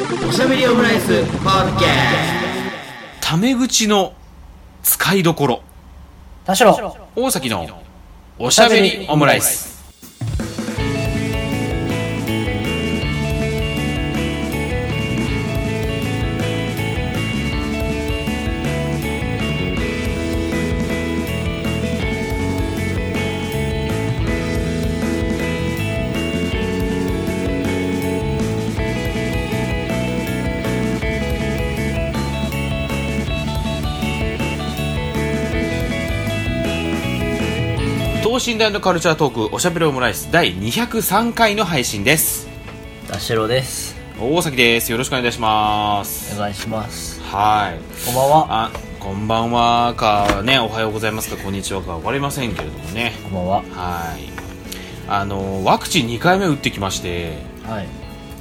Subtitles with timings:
[0.00, 1.88] おしゃべりオムライスポッドキャ
[3.20, 4.14] タメ口の
[4.82, 5.62] 使いどころ。
[6.46, 6.74] 田代。
[7.14, 7.66] 大崎の
[8.38, 9.69] おしゃべりオムライス
[38.50, 42.48] 等身大のカルチャートークおしゃべりオムライス第203回の配信です。
[43.06, 43.94] 田代です。
[44.20, 44.90] 大崎です。
[44.90, 46.34] よろしくお願いします。
[46.36, 47.20] お願いします。
[47.22, 47.78] はい。
[48.06, 48.46] こんばんは。
[48.50, 49.94] あこんばんは。
[49.94, 51.40] かねおはようございますか。
[51.40, 53.12] こんにちはか分かりませんけれどもね。
[53.22, 53.56] こんばんは。
[53.70, 54.22] はい。
[55.08, 57.38] あのワクチン2回目打ってきまして。
[57.68, 57.88] はい。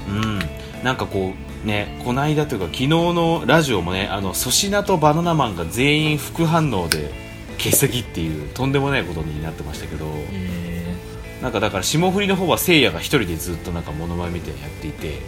[0.07, 0.39] うん。
[0.83, 1.33] なんかこ
[1.63, 7.28] うねこの間というか昨日のラジオもねあの粗品とバナナマンが全員副反応で
[7.59, 10.95] 欠席っていうとんでもないことになってましたけどえ
[11.41, 15.19] なんかだから霜降りの方はせいやが一人でずっとなんかモノマネみたいなのやっていて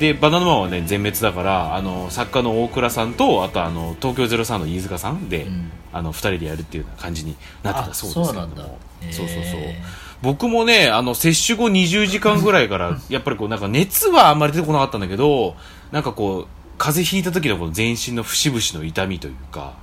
[0.00, 5.70] でバナナマンはね全滅だからあの作家の大倉さんとあとあの東京03の飯塚さんで、うん。
[5.96, 8.78] あの2人でやるっていう感じになってたそうですけれど
[9.10, 9.60] そうそうそうそう。
[9.60, 9.82] へ
[10.22, 15.56] 僕もねあの接種後20時間ぐらいからやっぱりこうなんか熱はあんまり出てこなかったんだけど
[15.92, 16.46] なんかこう
[16.78, 19.74] 風邪ひいた時のこの全身の節々の痛みというか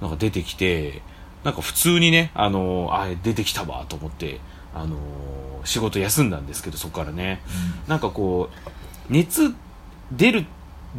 [0.00, 1.02] なんか出てきて
[1.44, 4.40] なんか普通にねあのあ出てきたわと思って
[4.74, 4.96] あの
[5.64, 7.40] 仕事休んだんですけどそこからね。
[7.88, 9.54] なんかこう熱
[10.12, 10.46] 出る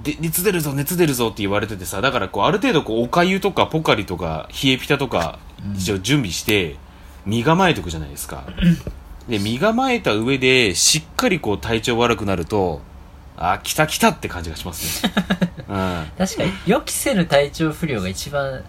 [0.03, 5.39] で熱出るぞ熱出るぞって言われててさだからこうある程度こうおかゆとかポカリとか冷えピタとか
[5.75, 6.75] 一応準備して
[7.25, 8.45] 身構えておくじゃないですか。
[9.27, 12.81] で身構えた上でしっかりこう体調悪くなると
[13.35, 15.13] あ来た来たって感じがしますね、
[15.69, 18.63] うん、確かに予期せぬ体調不良が一番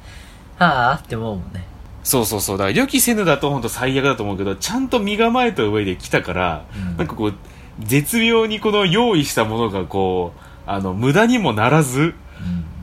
[0.66, 1.66] はあって思うもんね。
[2.02, 2.58] そうそうそう。
[2.58, 6.96] だから予期せぬだと本当最悪だと思うけどちゃんと身構えた上で来たから、うん。
[6.96, 7.34] なんかこう
[7.80, 12.14] 絶妙にこの用意したものがこうあの無駄にもならずうん。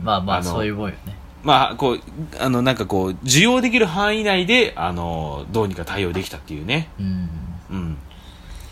[0.02, 1.16] まあまああのそういうもんよね。
[1.42, 2.00] まあ、こう、
[2.40, 6.88] あの、なんかこう、受容できる範囲内で、あの、どうにか対応できたっていうね。
[6.98, 7.30] うん。
[7.70, 7.98] うん。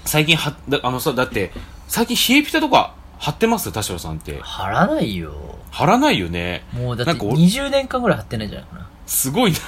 [0.05, 1.53] 最近は、だあのさ、だって、
[1.87, 3.71] 最近冷えピタとか貼ってます？
[3.71, 4.41] 田代さんって。
[4.41, 5.33] 貼らないよ。
[5.71, 6.65] 貼らないよね。
[6.73, 9.59] もうだってなんか俺20年間ぐらい貼ってないんじゃないかなすごいな。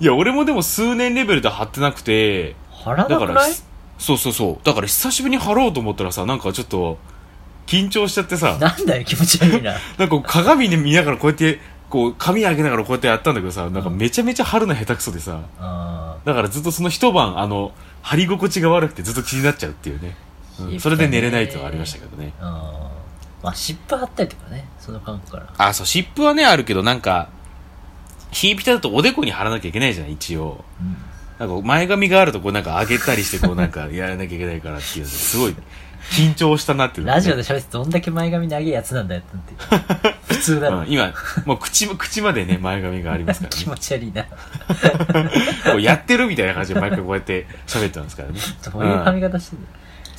[0.00, 3.52] いや、俺もでも数年レベルで貼ってなくて、貼らだからなくない、
[3.98, 4.66] そうそうそう。
[4.66, 6.98] だから久しぶりに貼ろうと思ったらさ、なんかちょっと、
[7.66, 9.74] 緊張しちゃってさ、なんだよ気持ち悪いな。
[9.96, 17.72] なんか鏡で見ながらこうやって、こう、髪上げながらこうやってやったんだけどさ、なんかめちゃめちゃ貼るの下手くそでさ、あだからずっとその一晩、あの、
[18.02, 20.16] 貼り心地が悪くてずっと気になっちゃうっていうね。
[20.58, 20.80] うん。
[20.80, 22.32] それで寝れないっていうのはありましたけどね。
[22.40, 25.52] まあ湿布貼ったりとかねその感覚から。
[25.58, 27.28] あ、そう、湿布はね、あるけど、なんか、
[28.32, 30.64] 冷えピタだとおでこに貼らなきゃいけないじゃない、一応。
[30.80, 30.96] うん
[31.38, 35.56] なんか前髪があるとこうなんか上げたりしてこうなんかやらなきゃいけないからっていうすごい
[36.12, 41.12] 緊張したなっていうのね、ラジオで喋ってどんだけ前髪長いやつなんだよって普通だろ、うん今、
[41.46, 43.70] もう口も、口までね、前髪がありますから気ね。
[43.70, 44.22] 持ち悪いな
[45.72, 48.34] こうやってるみたいな感じで毎回こうやって喋ってますからね。
[48.72, 49.72] どういう髪型してんだよ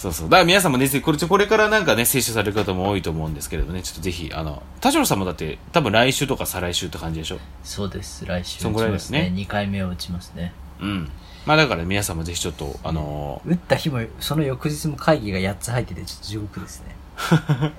[0.04, 0.30] そうそう。
[0.30, 7.40] だから皆さんもね、これ、これからなんかね、接種される方も多いと思うんですけれどね、ちょっとぜひ、あの、田代さんもだって、多分来週とか再来週って感じでしょ？
[7.64, 11.10] そうです来週そんぐらいですね2回目を打ちますねうん。
[11.46, 16.96] まあだから皆さんもぜひちょっと、あの打った日もその翌日も会議が8つ入っててちょっと地獄ですね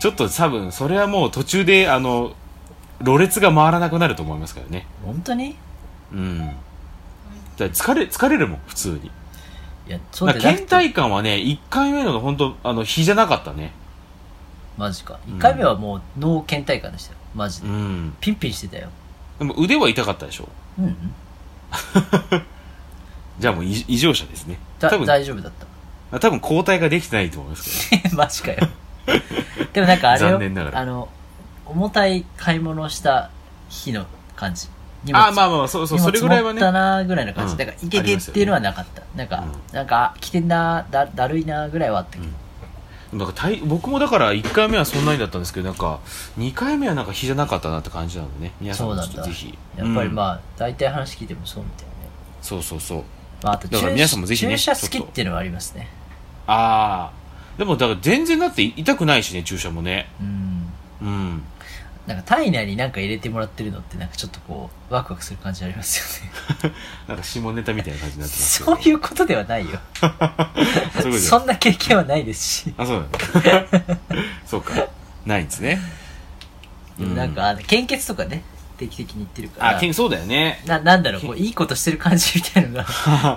[0.00, 2.34] ちょっと多分、それはもう途中で、あの、
[3.00, 4.86] ろれつが回らなくなると思いますからね。
[5.04, 5.56] 本当に？
[6.12, 6.38] うん。
[7.56, 9.10] だ疲れ、疲れるもん、普通に。
[9.86, 13.72] いやそう倦怠感はね、1回目の本当あの、日じゃなかったね。
[14.78, 15.18] マジか。
[15.28, 17.18] 1回目はもう脳倦怠感でしたよ。
[17.34, 18.16] マジで、うん。
[18.20, 18.88] ピンピンしてたよ。
[19.38, 20.48] でも腕は痛かったでしょ？
[20.78, 20.96] うんうん。
[23.38, 24.58] じゃあもう異異常者ですね。
[24.78, 25.52] だ多分、大丈夫だっ
[26.10, 26.20] た。
[26.20, 28.16] 多分抗体ができてないと思いますけど。
[28.16, 28.68] マジかよ。
[29.72, 30.40] でもなんかあれよ。
[30.72, 31.08] あの
[31.66, 33.30] 重たい買い物をした
[33.68, 34.68] 日の感じ
[35.04, 36.78] 荷物あ、まあまあ、そうそう、それぐらいは持ったね。
[36.78, 46.00] なぐらいの感じ、うんだからいけてっていうのはなかった、なんか、うなんか来てんなだだるいなぐらいはあったけど、なんか体僕もだから1回目はそんなにだったんですけど、なんか、
[46.38, 48.52] 2回目はなんか日じゃなかったなって感じなのでね。
[48.60, 49.58] 皆さんもそうなんだちょっとぜひ。
[49.76, 52.10] やっぱりうんまあ、大体話聞いてもそうみたいなね、
[52.42, 53.04] そうそうそう。
[53.42, 55.88] まあ、あとだから皆さんもぜひね注射好きっていうのはありますね
[56.46, 57.58] ああ。
[57.58, 60.08] でもだから全然だって痛くないしね、注射もね。
[60.20, 60.72] うん
[61.02, 61.42] うん。
[62.06, 66.30] なんか体内に何か入れてもらってるのってなんかちょっとこうワクワクする感じありますよ
[66.68, 66.74] ね
[67.08, 69.80] なんか下ネタみたいな感じになってますそういうことではないよ
[71.18, 73.98] そんな経験はないですしあ、そうなんだ。
[74.46, 74.86] そうか。
[75.26, 75.80] ないんですね。
[76.98, 78.42] でもなんか、あの献血とかね、
[78.78, 79.76] 定期的に行ってるから。
[79.76, 80.62] あ、けんそうだよね。
[80.66, 82.86] な、なんだろう、こう、いいことしてる感じみたいなのが、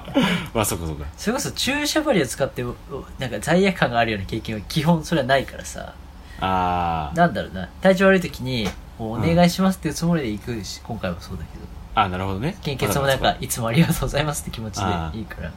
[0.53, 1.05] まあ、そっかそっか。
[1.17, 2.75] それこそ注射針を使って、お
[3.19, 5.93] なんか罪悪感があるような経験は基本それはないからさ、
[6.39, 7.17] あー。
[7.17, 8.67] なんだろうな、体調悪い時に、
[8.99, 12.57] お願いしますっていうつもりで行くし、今回もそうだけど、あ、なるほどね。
[12.61, 15.51] 献血もなんか、いつもありがとうございますって気持ちあでいいから。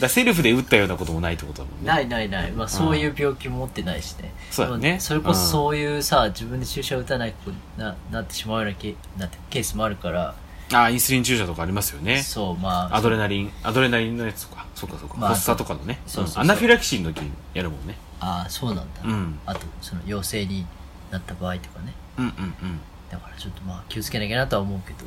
[0.00, 1.86] だセルフで打ったようなこともないってことだもんね。
[1.88, 2.52] ないないない。
[2.52, 4.32] まあそういう病気も持ってないしね。
[4.50, 10.34] そうだねそれこそそういうさ、自分で注射打たない子にななってしまうようなケなってケースもあるから、
[10.72, 12.22] あ、インスリン注射とかありますよね。
[12.22, 12.96] そう、まあ。
[12.96, 14.66] アドレナリン、アドレナリンのやつとか。
[14.74, 15.16] そうかそうか。
[15.16, 15.98] まあ発作とかのね。
[16.06, 17.96] そうそうそうアナフィラキシーの時にやるもんね。
[18.20, 19.00] ああ、そうなんだ。
[19.04, 19.38] うん。
[19.46, 20.66] あと、その陽性に
[21.10, 21.94] なった場合とかね。
[22.18, 22.80] うんうん
[23.10, 25.06] だからちょっとまあ気をつけなきゃなとは思うけど。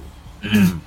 [0.49, 0.65] うん。
[0.65, 0.81] うん。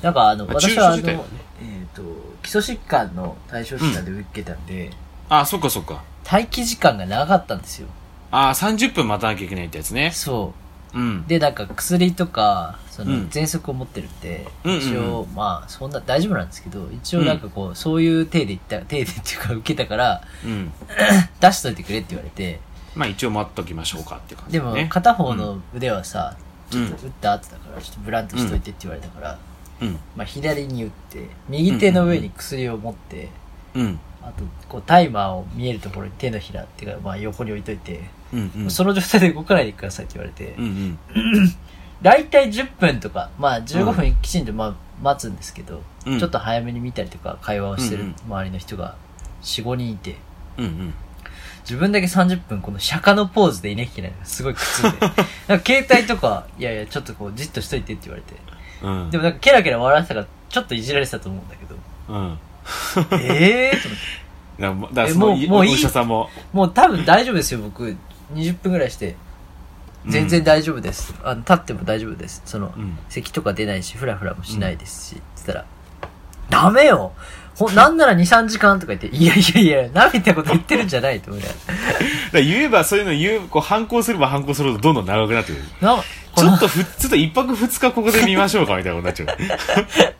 [0.00, 1.20] なんかあの、まあ私はあの、ね
[1.62, 2.02] えっ、と、
[2.42, 4.90] 基礎疾患の対象者で受けたんで、
[5.28, 6.02] あ、そっかそっか。
[6.30, 7.88] 待機時間が長かったんですよ。
[8.30, 10.10] あ、30分待たなきゃいけないってやつね。
[10.12, 10.69] そう。
[10.94, 11.26] うん。
[11.26, 20.72] で、なんか薬とか、そのうん、喘息を持ってるって、うんうんうん一応、まあ、そんな大丈夫なんですけど、一応なんかこう、そういう体で行った、体でっていうか受けたから、うん。
[21.40, 22.60] 出しといてくれって言われて、
[22.94, 24.60] まあ一応待っときましょうかっていう感じで。
[24.60, 29.38] も片方の腕はさ、うんちょっと打った後だから、ちょっとブランとしといてって言われたから、
[29.80, 29.98] うん。
[30.16, 33.28] まあ左に打って、右手の上に薬を持って、
[33.74, 34.00] うん。
[34.22, 38.02] あと、こう、タイマーを見えるところに手のひらっていうか、まあ横に置いといて、
[38.32, 38.52] うん。
[38.56, 38.70] うん。
[38.70, 40.98] その状態で動かないでくださいって言われて、うんうん。
[42.02, 48.96] 大体10分とか、まあ15分きちんとまあ待つんですけど、うんちょっと早めに見たりとか会話をしてる周りの人が
[49.42, 50.16] 4、5人いて、
[50.56, 50.94] うんうん。
[51.62, 54.90] 自分だけ30分この釈迦のポーズでいなきゃいけないのがすごい苦痛で。
[55.82, 58.34] 携帯とか、いやいや、ちょっとこうじっとしといてって言われて。
[58.82, 59.10] うん。
[59.10, 61.76] でもなんかケラケラ笑ってたから、ちょっといじられてたと思うんだけど、
[62.08, 62.38] うん。
[63.12, 64.94] ええーと思って。
[64.94, 67.96] だからもうもういいお医者さんも、もう多分大丈夫ですよ、僕。
[68.34, 69.16] 20分ぐらいして。
[70.08, 71.14] 全然大丈夫です。
[71.22, 72.42] あの、立っても大丈夫です。
[72.46, 75.66] その、うん咳とか出ないし、フラフラもしないですし、つったら、
[76.48, 77.12] ダメよ
[77.54, 81.48] ほ、なんなら2、3時間とか言って、いやいやいや、なめたこと言ってるんじゃないと思うね。
[82.32, 85.64] だ言えばそういうの言う、こう反抗すれば反抗するほどどんどん長くなってくる。
[85.80, 86.02] な、
[86.36, 90.14] ちょっとふ、ちょっと一泊二日ここで見ましょうかみたいなことになっちゃう。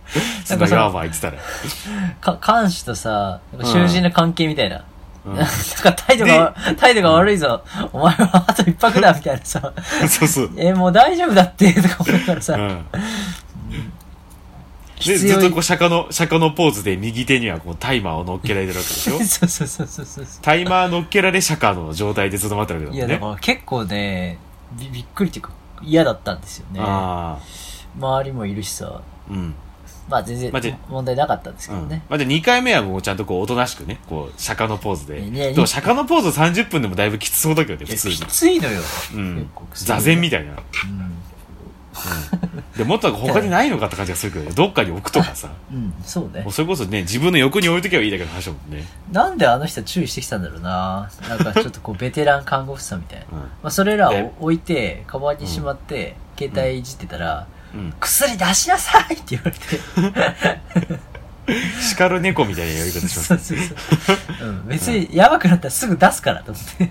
[0.45, 1.39] そんなヤーバー言ってたら。
[2.37, 4.77] か、監視とさ、囚人の関係みたいな。
[4.77, 4.81] うん
[5.25, 5.47] なん
[5.83, 7.63] か態度が、態度が悪いぞ。
[7.93, 9.73] お前はあと一泊だ、みたいなさ。
[10.09, 10.51] そうそう。
[10.57, 12.55] え、もう大丈夫だって、とか思いながらさ。
[12.55, 12.87] うん。
[15.07, 19.19] で、ずっとこう、釈迦の、釈迦のポーズで右手にはこう、タイマーを乗っけられてるわけでしょ？
[19.25, 20.27] そうそうそうそうそう。
[20.43, 23.37] タイマー乗っけられ釈迦の状態でずっと待ってるわいや、けだもんね。
[23.37, 24.39] だから結構ね、
[24.79, 25.51] びびっくりっていうか、
[25.83, 26.81] 嫌だったんですよね。
[26.83, 27.39] あ
[27.99, 28.87] 周りもいるしさ。
[28.97, 29.01] あ。
[29.31, 29.55] うん。
[30.09, 30.53] まあ全然
[30.89, 31.83] 問題なかったんですけうん。
[31.83, 32.03] どね。
[32.09, 35.21] まあ、じゃ2回目はもうちゃんとこう、おとなしくね、こう、釈迦のポーズで。
[35.21, 38.31] いやでも釈迦のポーズ30分でもだいぶきつそうだけどね、普通にいやき。
[38.33, 38.81] ついのよ。
[39.15, 39.51] うん。
[39.75, 40.53] 座禅みたいな。
[40.53, 41.13] うん。
[42.77, 45.51] で、もっと他にないのかって感じがするけどね、どっかに置くとかさ。
[45.73, 46.47] うん、そうね。
[46.51, 48.85] それこそね、自分の横に置いとけばいいだけの話だもんね。
[49.13, 51.11] なんであの人は注意してきたんだろうな。
[51.29, 53.27] なんかちょっとこう、ベテラン看護婦さんみたいな。
[53.33, 53.39] うん。
[53.41, 57.95] まあそれらでを置いて、カバンにしまって、携帯いじってたら、うん。
[58.01, 61.01] 薬出しなさいって言われて。
[61.81, 64.49] 叱る猫みたいなやり方しますそうそうそう。
[64.49, 66.91] うん、別にやばくなったらすぐ出すからと思って。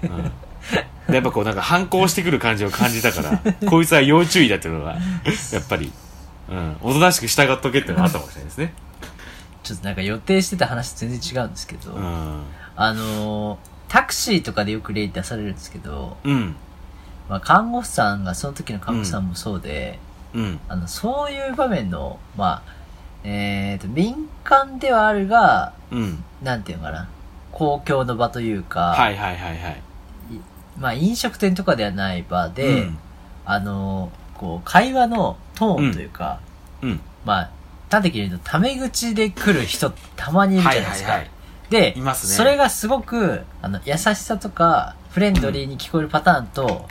[1.09, 5.91] やっぱこうなんか反抗してくる感じを感じたから、 こいつは要注意だっていうのが、やっぱり、
[6.49, 8.73] うん、おとなしく従っとけっていうのがあったかもしれないですね。
[9.63, 12.43] ちょっとなんか予定してた話と全然違うんですけど、うん。
[12.75, 16.55] あのータクシーとかでよく例に出されるんですけど、うん。
[17.27, 19.99] まあ、看護婦さんが、その時の看護婦さんもそうで、
[20.33, 20.59] うん。
[20.69, 22.73] あの、そういう場面の、まあ、
[23.23, 26.23] えっ、と、民間ではあるが、うん。
[26.43, 27.09] なんていうのかな、
[27.51, 29.81] 公共の場というか、はいはいはいはい。
[30.77, 32.97] まあ、飲食店とかではない場で、うん
[33.45, 36.39] あのーこう、会話のトーンというか、
[36.81, 36.99] うん。
[37.25, 37.49] まあ、
[37.91, 41.09] 端的に言うと、タメ口で来る人たまにいるじゃないですか。
[41.11, 46.87] はいはいはいで、いますねそれがすごく、あの、優しさとか、フレンドリーに聞こえるパターンと、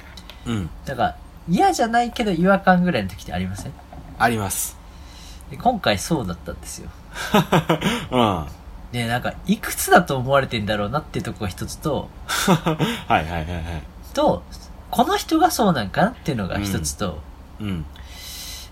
[0.47, 0.70] うん。
[0.87, 1.16] なんか、
[1.49, 3.73] 嫌じゃないけど違和感ぐらいの時ってありません？
[4.18, 4.76] あります。
[5.50, 6.90] で今回そうだったんですよ。
[8.12, 8.18] うん。
[8.20, 8.47] は
[8.92, 12.09] で、なんか、いくつだと思われてんだろうなっていうところが一つと、
[12.49, 12.50] い
[13.12, 13.45] はいはいはい。
[14.14, 14.42] と、
[14.90, 17.21] この人がそうなんかなっていうのが一つと、
[17.61, 17.85] うん。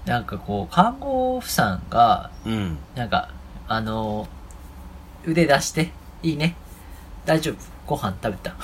[0.07, 2.79] なんかこう、看護婦さんが、うん。
[2.95, 3.29] なんか、
[3.69, 4.37] あのー
[5.27, 5.91] 腕出して、
[6.23, 6.55] いいね。
[7.25, 7.57] 大丈夫。
[7.85, 8.55] ご飯食べた。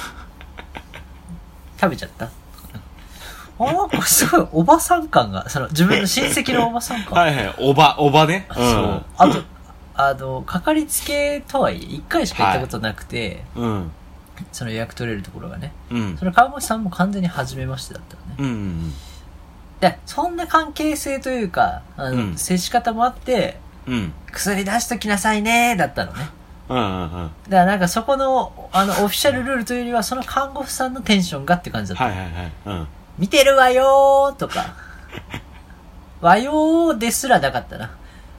[1.81, 2.29] 食べちゃった
[3.59, 7.19] あ、なんかすごいおばさん感が、その自分の親戚のおばさん感。
[7.19, 7.55] はいはい。
[7.59, 8.47] おば、おばね。
[8.55, 9.05] そう。
[9.19, 9.43] あと、
[10.09, 13.65] あの、かかりつけとはいえ、一回しか行ったことなくて、うん。
[13.65, 13.93] うん。
[14.51, 15.73] その予約取れるところがね。
[15.91, 16.25] うんそ。
[16.25, 18.35] の看護師さんも完全に初めましてだったのね。
[18.39, 18.49] うんう
[18.89, 18.93] ん
[19.81, 23.95] で、そんな関係性というか、あの、うん接し方もあって、うん。
[23.95, 24.13] うん。
[24.31, 26.31] 薬出しときなさいねだったのね。
[26.69, 27.11] うんうんうん。
[27.11, 32.05] だからなんかそこの、あの、オフィシャルルールというよりは、その看護婦さんのテンションがって感じだった。
[32.05, 32.53] はいはいはい。
[32.67, 32.89] うん。
[33.19, 34.75] 見てるわよーとか、
[36.23, 37.91] わよーですらなかったな。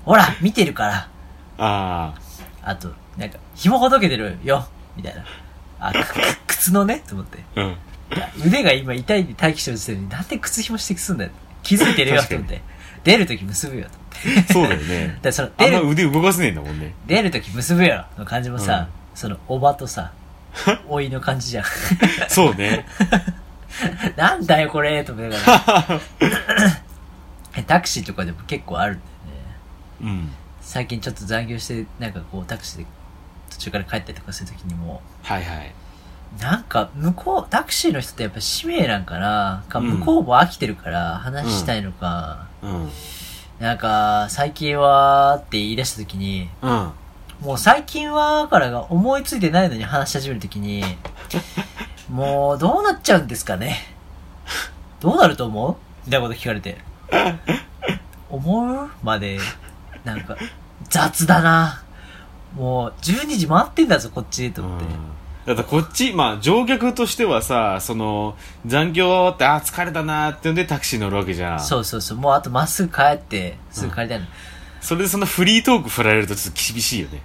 [0.05, 1.07] ほら、見てるから。
[1.57, 2.13] あ
[2.61, 5.25] あと、なんか、紐ほどけてるよみたいな。
[5.79, 7.39] あ、くく靴のねと思って。
[7.55, 7.61] あ。
[7.61, 7.77] うん。
[8.47, 11.31] 腕が今痛いで待機してる時点で、なんで靴紐指摘すんだよ。
[11.61, 12.61] 気づいてるよ と思って。
[13.03, 13.89] 出るとき結ぶよと
[14.29, 14.53] 思って。
[14.53, 15.19] そうだよね。
[15.21, 16.93] でそのあんま出る、腕動かせねえんだもんね。
[17.05, 20.11] 出るとき結ぶよの感じもさ、その、おばとさ、
[20.87, 21.65] おいの感じじゃん。
[22.29, 22.85] そうね。
[24.15, 26.01] なんだよこれと思いながら。
[27.67, 29.01] タクシーとかでも結構あるんだ
[30.05, 30.13] よね。
[30.13, 30.31] うん。
[30.73, 32.87] 最近ちょっと残業して、なんかこうタクシーで
[33.51, 35.71] 途中から帰ったりとかするときにも、はいはい。
[36.41, 42.89] なんか向こう、タクシーの人ってやっぱ使命なんかなかうん向こうも飽きてるから話したいのか、うん。
[43.59, 46.91] なんか最近はって言い出したときに、うん。
[47.41, 50.83] もう最近はからが思いついてないのに話し始めるときに、
[52.09, 53.77] もうどうなっちゃうんですかね？
[55.01, 55.75] どうなると思う？
[56.07, 56.79] みたいなこと聞かれて。
[58.31, 58.89] 思う？
[59.03, 59.37] まで、
[60.03, 60.35] なんか、
[60.93, 61.81] 雑だな。
[62.55, 64.85] もう、12時回ってんだぞ、こっち、と思って。
[65.47, 68.35] だってこっち、まあ乗客としてはさ、その、
[68.67, 71.59] 残業終わって、あー疲れたなーってんでタクシー乗るわけじゃん。
[71.59, 72.19] そうそうそう。
[72.19, 74.27] もうあとまっすぐ帰って、すぐ帰りたいの。
[74.81, 77.23] それでそのフリートーク振られるとちょっと厳しいよね。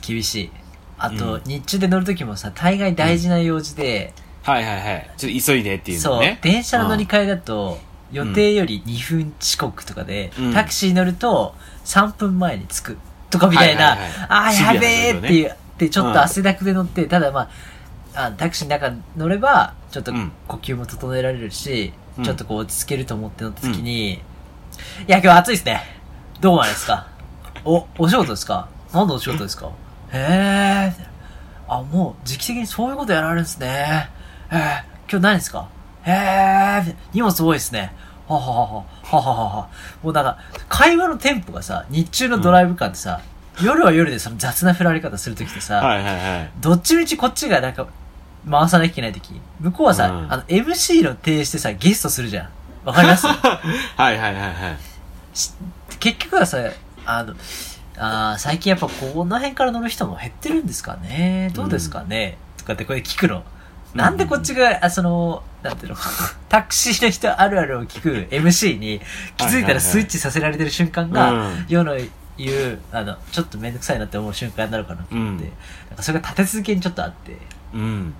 [0.00, 0.50] 厳しい。
[0.98, 5.10] あと、うん日中で乗るときもさ、大概大事な用事で、はいはいはい。
[5.16, 6.38] ちょっと急いでっていうそう。
[6.42, 7.80] 電車の乗り換えだと、
[8.12, 12.98] 予定より2分遅刻とかで、うんタクシー乗ると3分前に着く
[13.30, 14.26] とかみたいな、はいはいはい。
[14.28, 17.48] ああ、やべえっていう、で、ちょっと汗だくで乗って、ただま
[18.14, 20.32] あ、あタクシーの中乗れば、ちょっとうん。
[20.48, 22.24] 呼吸も整えられるし、うん。
[22.24, 24.18] ちょっとこう落ち着けると思って乗った時に、い
[25.06, 25.82] や、今日暑いですね。
[26.40, 27.08] どうもあれですか。
[27.64, 28.68] お、お仕事ですか。
[28.92, 29.70] 何のお仕事ですか。
[30.12, 31.06] へえ、
[31.68, 34.10] あ、もう時期的にそういうことやられるんですね。
[34.50, 35.68] へえ、今日何ですか。
[36.02, 37.92] へえ、荷物多いですね。
[38.36, 39.68] はははは、はははは。
[40.02, 43.20] もうなんか、会話のテンポがさ、日中のドライブ感ってさ、
[43.62, 46.50] 夜は夜でその雑な振られ方するときってさ、はいはいはい。
[46.60, 47.86] どっちみちこっちがなんか、
[48.48, 52.48] 回さなきゃいけないとき、向こうはさ、うんあの、MC の提してさ、ゲストするじゃん。
[52.84, 53.26] わかります？
[53.28, 53.58] はい
[53.98, 55.36] はいはいはい。
[55.36, 55.52] し
[55.98, 56.58] 結局はさ、
[57.04, 57.34] あの、
[57.98, 61.50] あー最近やっぱこの辺から乗る人も減ってるんですかね？
[61.54, 63.42] どうですかね、とかってこれ聞くの。
[63.94, 65.98] なんでこっちが、あその、なんていうの、
[66.48, 69.00] タクシーの人あるあるを聞く MC に
[69.36, 71.66] 気づいたらスイッチさせられてる瞬間が、うん。
[71.68, 71.96] 世の
[72.36, 75.50] 言う、あの、ちょっとめんどくさいなって思う瞬間になるかなと思って、うん。
[75.88, 77.36] なんかそれが立て続けにちょっとあって、
[77.74, 78.14] うん。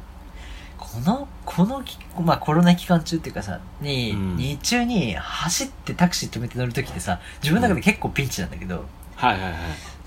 [0.77, 4.37] この、このき、まあコロナ期間中っていうかさ、に、うん。
[4.37, 8.85] 日中に走ってタクシー止めて乗るときってさ、自分の中で結構ピンチなんだけど、
[9.17, 9.55] はいはいはい。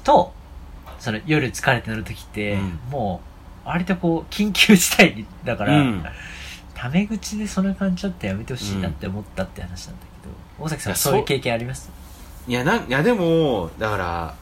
[0.03, 0.33] と、
[0.99, 2.79] その夜疲れて乗るときって、うん。
[2.91, 3.21] も
[3.65, 6.05] う、割とこう、緊急事態にだから、うん
[6.83, 11.89] タメ口でその感じちょっとやめてほしいなって思ったって話なんだけど、大崎さんいやそういう経験あります？
[12.45, 14.35] いや、なん、いやでも、だから、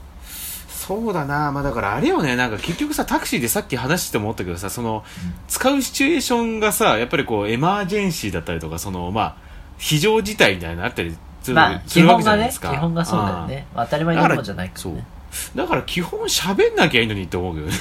[0.68, 5.04] そうだな、まあだからあれよね、なんか結局さ、タクシーでさっき話して思ったけどさ、その、
[5.48, 9.36] 使うシチュエーションがさ、やっぱりこう、エマージェンシーだったりとか、その、まあ、
[9.78, 12.78] 非常事態みたいなのあったりする,、まあ、するわけじゃ基本がね、基ないですか。
[12.78, 13.68] 本がそうだよね。
[13.76, 15.06] まあ当たり前のものじゃないからね。
[15.36, 15.58] そう。
[15.58, 17.74] だから基本喋んなきゃいいのにって思うけどね。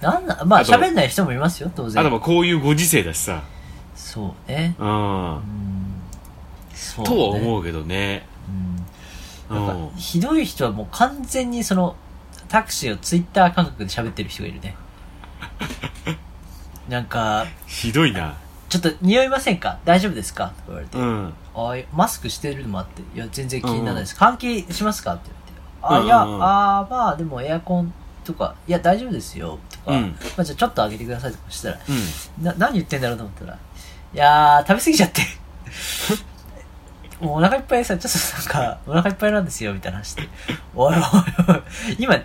[0.00, 2.00] なんな、まああと喋んない人もいますよ、当然。
[2.00, 3.42] あとまあこういうご時世だしさ。
[4.16, 4.74] そうね。
[4.78, 5.34] うん。
[5.34, 5.42] うん。
[6.74, 7.10] そう、ね。
[7.10, 8.26] とは思うけどね。
[9.50, 9.56] うん。
[9.56, 11.96] うなんかん。、ひどい人はもう完全にその、
[12.48, 14.74] タクシーをツイッター感覚で喋ってる人がいるね。
[16.88, 18.36] なんか、ひどいな。
[18.68, 19.78] ちょっと匂いませんか？
[19.84, 20.46] 大丈夫ですか？
[20.46, 20.98] とか言われて。
[20.98, 21.32] うん。
[21.54, 24.16] あマスクしてるのもあって、いや、全然気にならないです。
[24.16, 25.14] 換気しますか？
[25.14, 25.30] って
[25.82, 26.04] 言われて。
[26.04, 27.92] あ、いや、うんうんうんあーまあ、でもエアコン
[28.24, 28.54] とか、
[34.16, 35.20] いや、ー、食べ過ぎちゃって。
[37.20, 40.22] もうお腹いっぱいでさ、ちょっとなんか、お腹いっぱいなんですよ、みたいな話して。
[40.74, 41.62] おいおいおい、
[41.98, 42.18] 今、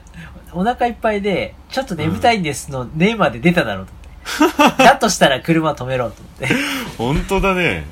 [0.53, 3.91] お腹いっぱいで、ちょっと眠たいんですの、ねまで出ただろうと
[4.39, 4.83] 思って。
[4.85, 6.55] だとしたら車止めろと思って。
[6.97, 7.83] 本当だね。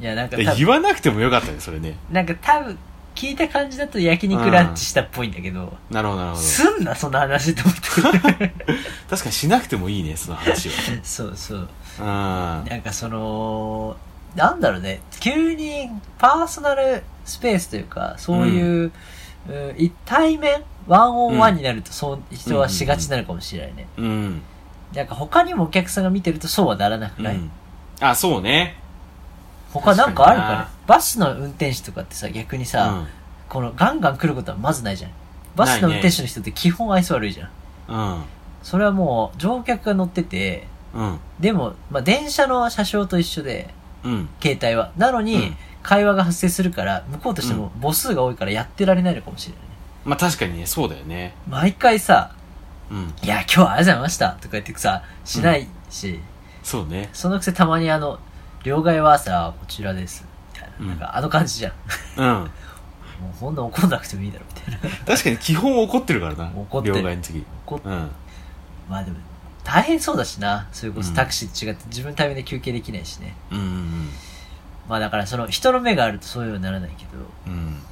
[0.00, 1.96] いや、なんか言わなくてもよかったね、それね。
[2.12, 2.78] なんか多分、
[3.16, 6.42] 聞いた感じだと焼肉ランチしたっぽいんだけど、なるほど、なるほど。
[6.42, 8.52] すんな、その話と思って。
[9.10, 10.70] 確かにしなくてもいいね、その話
[11.02, 11.68] そうそう。
[11.98, 12.62] は。
[12.68, 13.96] なんかその、
[14.36, 18.92] なんだろうね、急にパーソナルスペースというか、そういう、うん
[19.78, 23.86] 一対面ワンオンワンになると、そう、人はしがちなのかもしれないね。
[23.96, 24.04] うん。
[24.04, 24.42] うん。
[24.92, 27.50] なんか他にもお客さんが見てるとそうはならなくない、うん。
[28.00, 28.76] あ、そうね。
[29.72, 30.56] 他なんかあるかね？
[30.56, 33.08] 確かバスの運転手とかってさ、逆にうさ、ん。
[33.48, 35.10] このガンガン来ることはまずないじゃん。
[35.54, 37.50] バスの運転手の人って基本愛想悪いじゃん。
[37.88, 38.22] うん。
[38.62, 41.18] それはもう乗客が乗ってて、うん。
[41.40, 43.72] でも、まあ、電車の車掌と一緒で、
[44.04, 44.28] うん。
[44.40, 44.92] 携帯は。
[44.96, 45.56] なのに、うん
[45.86, 49.68] 会話が発生するから、向こうとしても母数が多いからやってられないのかもしれないね。
[50.04, 51.36] まあ確かにね、そうだよね。
[51.48, 52.34] 毎回さ、
[52.90, 53.14] うん。
[53.22, 56.18] いや、今日はありがとうございましたとか言ってさ、しないし、
[56.64, 57.08] そうね。
[57.12, 58.18] そのくせたまにあの、
[58.66, 60.26] 両替はさ、こちらです。
[60.52, 60.74] みたいな。
[60.80, 61.72] うんなんかあの感じじゃん。
[62.16, 62.26] うん。
[63.22, 64.96] もうほんと怒んなくてもいいだろ、みたいな。
[65.06, 66.50] 確かに基本怒ってるからな。
[66.52, 67.46] 怒ってる両替の時。
[67.64, 68.10] 怒っうん。
[68.90, 69.18] まあでも、
[69.62, 70.66] 大変そうだしな。
[70.72, 73.36] それこうんそタクシーと違って自分のタイミングで休憩できないしね。
[73.52, 74.10] うんうん
[74.88, 77.10] まあだからその人の目があるとそういうようにならないけど、
[77.46, 77.52] うん。
[77.52, 77.82] うん。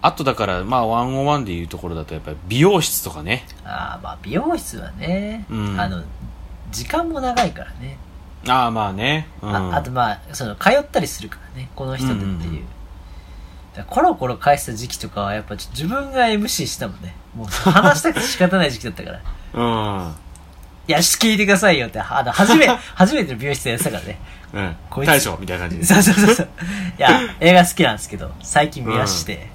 [0.00, 3.44] あとだから、まあ、101でいうところだと、やっぱり美容室とかね。
[3.64, 6.04] ああまあ美容室はね、うんあの、
[6.70, 7.98] 時間も長いからね。
[8.48, 9.28] ああ、まあね。
[9.42, 9.54] うん。
[9.54, 12.28] ああとまあ、その通ったりするからね、この人でっていう。
[12.28, 12.66] うんうん
[13.88, 17.16] コロコロ返した時期とかはやっぱ自分が MC したもんね。
[17.34, 19.20] もう話したくて仕方ない時期だったから。
[19.54, 20.14] うん。
[20.86, 24.20] いや、聞いてくださいよって、あの、初め、 初めての美容室でやってたからね。
[24.52, 25.04] うん。
[25.04, 25.84] 大将みたいな感じで。
[25.84, 26.48] そうそうそうそう。
[26.98, 29.53] いや、映画好きなんですけど、最近見まして、あ、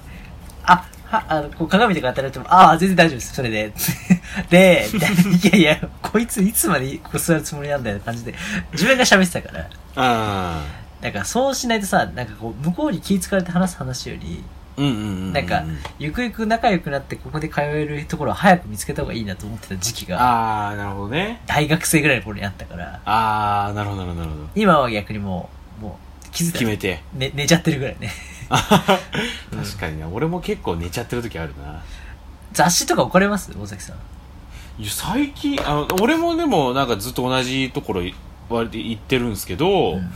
[1.10, 3.72] は、あの、こう鏡とか当たられても、ああ、全然大丈夫です、それで。
[4.48, 4.88] で、
[5.42, 8.34] いやいや、こいついつまでここ座るつもりなんだよって感じで、
[8.72, 10.62] 自分が喋ってたから、あ
[11.02, 14.44] なんかそうしないとさ、なんかこう、向こうに気ぃ使われて話す話より、
[14.78, 14.80] あ。
[14.80, 15.32] うんうんうんうん。
[15.32, 15.64] なんか、
[15.98, 21.42] ゆくゆく仲良くなってここで通えるところを早く見つけた方がいいなと思ってた時期が、ああ、なるほどね。
[21.46, 24.50] 大学生ぐらいの頃にあったから、ああ、なるほどなるほどなるほど。
[24.54, 25.50] 今は逆にも
[25.80, 27.02] う、もう、気づ決めて。
[27.14, 28.12] ね、寝ちゃってるぐらいね。
[28.50, 30.08] 確かにな。
[30.08, 31.82] 俺も結構寝ちゃってる時あるな。
[32.52, 33.52] 雑誌とか置かれます？
[33.56, 33.96] 大崎さん。
[34.82, 38.02] いや、最近、あの、俺もでもなんかずっと同じところ
[38.48, 40.10] 割と行ってるんですけど、うん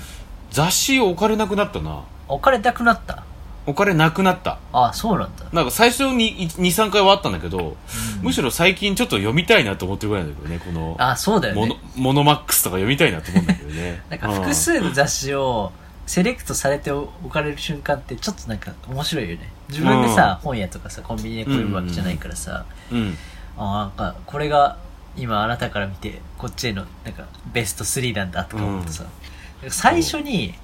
[0.50, 2.04] 雑誌置かれなくなったな。
[2.28, 3.24] 置かれたくなった？
[3.66, 4.58] 置かれなくなった。
[4.72, 5.46] あそうなんだ。
[5.52, 7.74] なんか最初に2、3回はあったんだけど、うん
[8.22, 11.80] むしろ最近ちょっと読みたいなと思ってるぐらいなんだけどね、この、あ、そうだよモノね。
[11.96, 14.00] モノマックスとか読みたいなと思うんだけどね。
[14.10, 15.72] なんか複数の雑誌を
[16.06, 19.50] セレクトされて置かれる瞬間ってちょっとなんか面白いよね。
[19.68, 22.98] 自分でさ、本屋とかさ、コンビニで来るわけじゃないからさ、うん。
[22.98, 23.16] うん。
[23.56, 24.78] あなんかこれが
[25.16, 30.54] 今あなたから見てこっちへのなんかベスト3なんだとか思うとさ、なんか最初に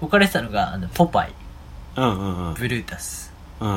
[0.00, 1.32] 置かれてたのがあのポパイ、
[1.96, 2.54] うんうんうん。
[2.54, 3.32] ブルータス。
[3.60, 3.68] うん。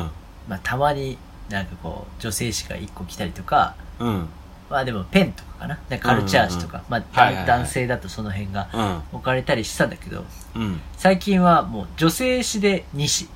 [0.47, 1.17] まあたまに
[1.49, 4.29] なんかこう女性誌が1個来たりとか、うん。
[4.75, 5.79] まあでもペンとかかな。
[5.99, 9.03] カルチャー誌とか、まあ、男性だとその辺がうん。
[9.13, 10.81] 置かれたりしたんだけど、うん。
[10.97, 13.29] 最近はもう女性誌で2誌、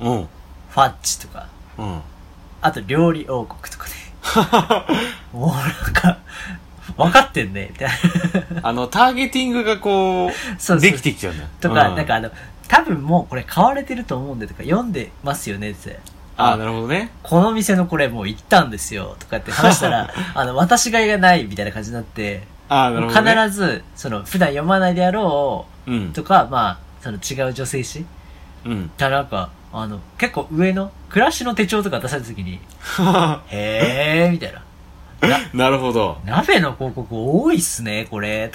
[0.00, 0.22] うん。
[0.24, 1.46] ファッチとか、
[1.78, 2.00] うん。
[2.60, 3.94] あと料理王国とかね。
[5.32, 6.18] もうなんか、
[6.96, 7.88] 分かってんね、みたい
[8.60, 8.68] な。
[8.68, 11.44] あの、ターゲティングがこう、そうそうできてきちゃうんだ。
[11.60, 12.32] とか、うんなんかあの、
[12.66, 16.00] 多分もうこれ買われてると思うんでとか読んでますよねって。
[16.36, 17.10] ああ、なるほどね。
[17.22, 23.34] この店のこれもう行ったんですよとかって話したら、 あの、私がいがないみたいな感じになって、ああ、なるほど、ね。
[23.34, 26.12] 必ず、その、普段読まないであろうんう、。
[26.12, 28.04] とか、まあ、その違う女性誌
[28.64, 28.90] うん。
[28.98, 32.58] がなんか、あの、結構上の、暮らしの手帳とか出された時に、
[33.48, 34.62] へー、みたいな。
[35.28, 36.18] な、なるほど。
[36.24, 38.50] 鍋の広告多いっすね、これ。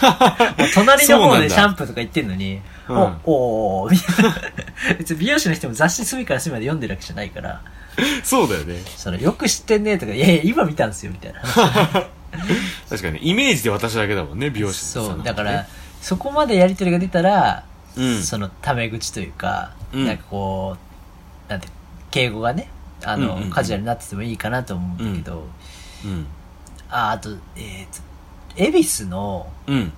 [0.74, 5.16] 隣の方でシャンプーとか言ってんのに、うんお、おー、みたいな。
[5.18, 7.62] 美容師の人も雑誌隅から隅まで読んでるわけじゃないから、
[8.22, 8.80] そうだよね。
[8.96, 11.40] その、よく知ってんねとか、いやいや、今見たんですよ、みたいな。
[12.88, 15.66] 確かに、イメージで私だけだもんね、美容師のそう、だから、、
[16.00, 17.64] そこまでやりとりが出たら、
[17.96, 18.22] うん。
[18.22, 20.76] その、タメ口というか、うんなんかこ
[21.48, 21.68] う、なんて、
[22.10, 22.68] 敬語がね、
[23.04, 25.46] あの、うんうんうんカジュアルになっててもいいかなと思うんだけど、
[26.04, 26.26] うん。
[26.90, 28.02] あ、あと、えーと、
[28.56, 29.92] 恵比寿の、うん。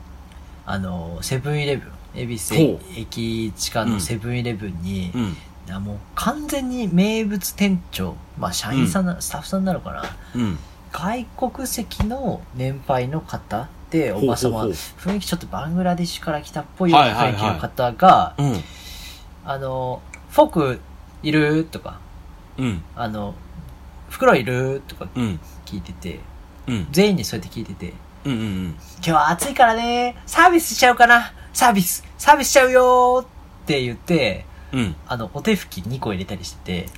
[0.66, 5.36] あの、セブンイレブン、恵比寿ほ駅地下のセブンイレブンに、うん。
[5.82, 10.02] もう完全に名物店長、まあ社員さんな、スタッフさんなのかな？
[10.36, 10.58] うん。
[10.92, 18.60] 外国籍の年配の方で、おばさま、雰囲気ちょっとバングラデシュから来たっぽいようなはいはいはい雰囲気の方が、うん。
[19.44, 20.00] あの、
[20.30, 20.80] フォーク
[21.24, 21.64] いる？
[21.64, 21.98] とか、
[22.58, 22.82] うん。
[22.94, 23.34] あの、
[24.08, 24.82] 袋いる？
[24.86, 25.40] とかうん。
[25.64, 26.20] 聞いてて、
[26.68, 26.86] うん。
[26.92, 27.92] 全員にそうやって聞いてて、
[28.24, 28.32] うん。
[28.32, 28.66] うん。
[28.98, 33.26] 今日は暑いからね、サービスしちゃうかなサービスサービスしちゃうよーっ
[33.64, 34.94] て言って、うん。
[35.06, 36.88] あの、お手拭き2個入れたりしてて、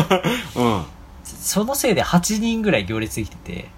[0.56, 0.84] うん。
[1.24, 3.68] そのせいで8人ぐらい行列できてて、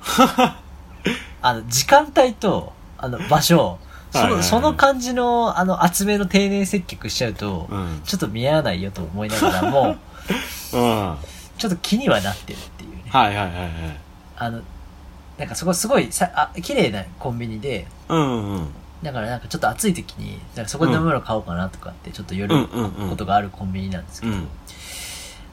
[1.41, 3.79] あの、時間帯と、あの、場所、
[4.11, 8.01] その、その感じの、あの、厚めの丁寧接客しちゃうと、うん。
[8.05, 9.97] ちょっと見合わないよと思いながらも、
[10.75, 10.81] うん。
[10.81, 11.19] は
[11.57, 13.05] ちょっと気にはなってるっていうね。
[13.07, 13.51] いはいはいはい。
[14.39, 14.61] あの、
[15.39, 18.69] なんかそこすごいさ、あ、綺麗なコンビニで、うんうん。
[19.03, 24.49] だからなんかちょっと暑い時に、なんかそこで飲むの買おうかなとかってちょっと寄るうんうんうんことがあるコンビニなんですけど、うん。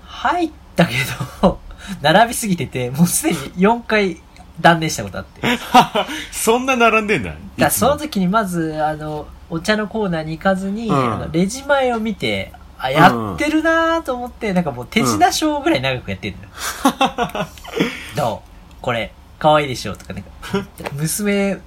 [0.06, 0.94] 入ったけ
[1.42, 1.60] ど、
[2.02, 4.22] 並びすぎてて、もうすでに4回
[4.62, 5.42] 断念したことあって。
[6.32, 7.34] そんな並んでんだ。
[7.58, 16.50] らその時にまず、あの、お茶のコーナーに行かずに、うんレジ前を見て、あ、やってるなーと思って、なんかもう手品ショーぐらい長くやってんのよ。
[18.16, 18.74] どう？
[18.82, 20.30] これ、可愛いでしょとか、なんか、
[20.94, 21.58] 娘っ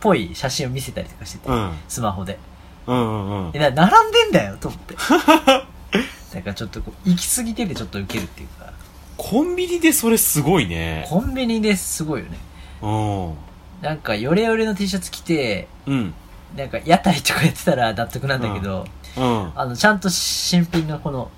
[0.00, 1.72] ぽい写真を見せたりとかしてて、うん。
[1.88, 2.38] スマホで。
[2.86, 3.58] うんうんうんえ、。
[3.58, 4.94] な、並んでんだよと思って。
[6.34, 8.72] なんかちょっとこう、行き過ぎててちょっとウケるっていうか、
[9.16, 11.06] コンビニでそれすごいね。
[11.08, 12.38] コンビニですごいよね。
[12.82, 13.34] うん。
[13.82, 16.14] なんか、ヨレヨレの T シャツ着て、うん。
[16.56, 19.52] なんか、屋台とかやってたら納得なんだけど、うん。
[19.54, 21.30] あの、ちゃんと新品のこの、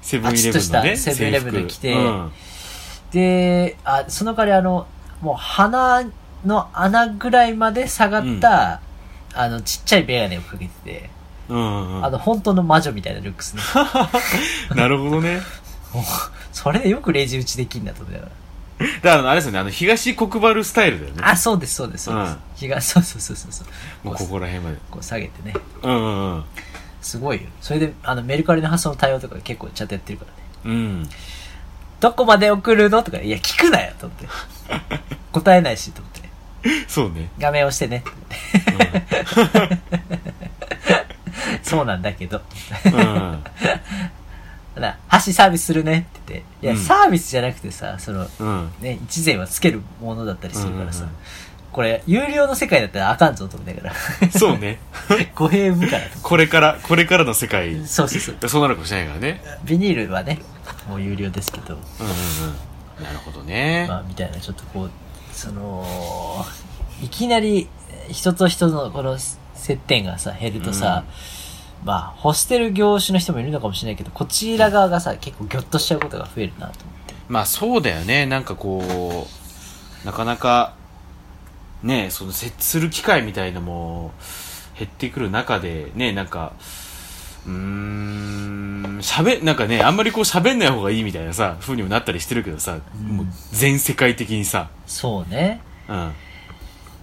[0.00, 0.96] セブンイレブンのね。
[0.96, 2.32] セブンイレブンで制服来てうん。
[3.10, 4.86] で、あ、その代わりあの、
[5.20, 6.04] もう鼻
[6.46, 8.80] の穴ぐらいまで下がった、
[9.34, 11.10] あの、ちっちゃいメガネをかけてて、
[11.48, 12.04] うんうんうん。
[12.04, 13.62] あの、本当の魔女みたいなルックスね。
[14.74, 15.40] なるほどね。
[16.52, 18.32] それでよくレジ打ちできんだと思いながら。
[18.78, 21.22] だからあれですよね、あの、東国原スタイルだよね。
[21.24, 22.30] あ、そうです、そうです、そうです。
[22.30, 23.64] うん日が、 そうそうそうそうそ
[24.04, 24.06] う。
[24.06, 24.78] もうここら辺まで。
[24.90, 25.54] こう下げてね。
[25.82, 26.44] うんうんうん。
[27.00, 27.48] すごいよ。
[27.60, 30.24] それで、あの、メルカリの発送の対応とか結構ちゃんとやってるか
[30.64, 30.76] らね。
[30.76, 31.08] うん。
[32.00, 33.02] どこまで送るの？
[33.02, 34.28] とか、いや、聞くなよと思って。
[35.32, 36.15] 答えないし、と思って。
[36.88, 37.28] そうね。
[37.38, 38.04] 画面押してね。
[41.62, 42.40] そうなんだけど。
[42.84, 42.92] うん。
[42.94, 43.44] うん。
[44.74, 46.66] ただ、箸サービスするねって言って。
[46.66, 48.72] いや、うんサービスじゃなくてさ、その、うん。
[48.80, 51.04] ね、一税はつけるものだったりするからさ。
[51.04, 51.16] うんうんうん
[51.76, 53.94] これ、有料の世界だったらあかんぞと思いながら。
[54.30, 54.78] そうね。
[55.34, 56.20] 語弊深かなと。
[56.22, 58.48] これから、これからの世界、そうそうそう。
[58.48, 59.42] そうなるかもしれないからね。
[59.64, 60.38] ビニールはね、
[60.88, 61.74] もう有料ですけど。
[61.74, 62.12] うんうん
[62.98, 63.04] うん。
[63.04, 63.84] なるほどね。
[63.86, 64.90] まあ、みたいな、ちょっとこう、
[65.36, 65.84] その、
[67.02, 67.68] いきなり、
[68.10, 69.18] 人と人のこの
[69.54, 71.04] 接点がさ、減るとさ、
[71.84, 77.14] まあ、欲してる業種の人もいるのかもしれないけど、こちら側がさ、結構ギョッとしちゃうことが増えるなと思って。
[77.28, 78.24] まあそうだよね。
[78.24, 79.26] なんかこ
[80.02, 80.74] う、なかなか、
[81.82, 84.12] ね、その接する機会みたいのも
[84.78, 86.52] 減ってくる中で、ね、なんか、
[87.46, 88.45] うーん、
[89.06, 95.60] 喋、なんかね、あんまりこう喋んない方がいいみたいなさ、風にもなったりしてるけどさ、もう全世界的にさ、そうね。
[95.88, 95.96] うん。
[95.96, 96.00] い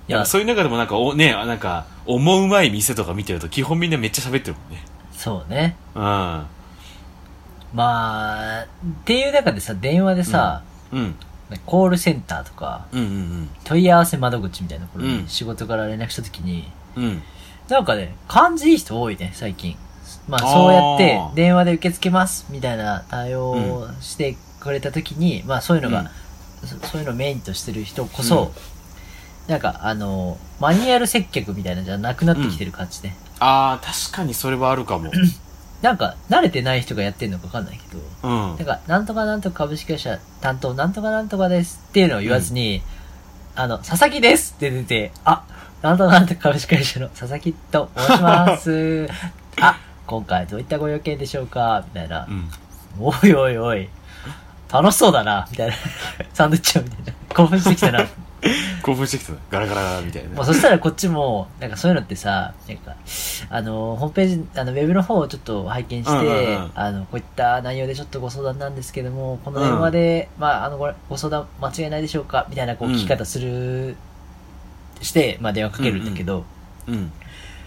[0.10, 4.84] いやや、そういう中でもなんか、お、ね、なんか、思うまい店とか見てると、基本みんなめっちゃ喋ってるもんね。
[5.14, 5.78] そうね。
[5.96, 6.02] うん。
[6.02, 6.46] ま
[7.78, 8.68] あ、っ
[9.06, 10.62] ていう中でさ、電話でさ、
[10.92, 11.16] うん。
[11.66, 17.04] コールセンターとか、うんうん問い合わせ窓口みたいなところうんに仕事から連絡したときに、うん。
[17.04, 17.24] うん。
[17.70, 19.78] なんかね、感じいい人多いね、最近。
[20.28, 26.12] まあ、そうやって、電話で受け付けます、みたいな対応をしてくれたときに、まあ、そういうのが、
[26.64, 28.52] そそういうのをメインとしてる人こそ、
[29.48, 33.16] なんか、あの、マニュアル接客みたいなのじゃなくなってきてる感じね。
[33.40, 35.12] ああ、確かにそれはあるかも。
[35.82, 38.66] なんか、慣れてない人がやってんのかわかんないけど、うんなん。
[38.66, 42.82] か、なんとかなんとか株式会社担当なんとかなんとかですっていうのを言わずに、
[43.56, 45.44] あの、佐々木ですって出て、あ、
[45.82, 49.08] なんとかなんとか株式会社の佐々木と申します。
[49.60, 51.84] あ、今回どういったご用件でしょうか？
[51.88, 52.26] みたいな。
[52.30, 52.32] う。
[52.32, 52.50] ん。
[53.00, 53.90] おいおいおい、
[54.72, 55.48] 楽しそうだな。
[55.50, 55.76] みたいな。
[56.34, 57.14] サンドイッチをみたいな。
[57.30, 58.06] 興奮してきたな。
[58.84, 59.34] 興奮してきた。
[59.50, 60.30] ガラガラみたいな。
[60.36, 62.94] もうそしたらこっちも、なんかそういうのってさ、なんか、
[63.50, 66.72] あの、ホームページ、あの、ウェブの方をちょっと拝見して、うんうんうん。
[66.76, 72.46] あの、こういった内容でちょっとご相談なんですけども、この電話で、まあ、あの、ごご相談間違いないでしょうか？
[72.50, 72.96] みたいな、こう、うん。
[72.96, 73.96] 聞き方する、
[75.02, 76.46] して、まあ、電話かけるんだけど、
[76.88, 77.12] うん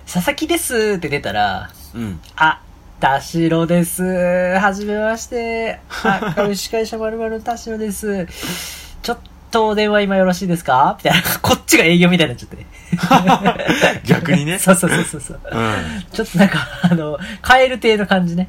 [0.07, 2.61] 佐々木ですって出たら、うんあ、
[3.01, 4.03] 田代です。
[4.05, 5.81] はじめまして。
[6.05, 8.27] あ、 株式会社まるの田代です。
[9.03, 9.19] ちょっ
[9.51, 10.97] とお電話今よろしいですか？
[11.03, 11.29] みたいな。
[11.41, 12.67] こっちが営業みたいになっちゃって。
[14.07, 15.41] 逆にね そうそうそうそうそう。
[15.51, 18.49] うんちょっとなんか、あの、カエル亭の感じね。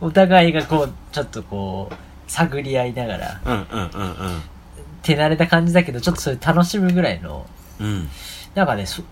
[0.00, 1.94] お互いがこう、ちょっとこう、
[2.26, 4.42] 探り合いながら、うんうんうんうん
[5.02, 7.46] 手慣れた感じだけど、ちょっとそれ楽しむぐらいの、
[7.80, 8.08] うん
[8.54, 9.02] なんかね、そ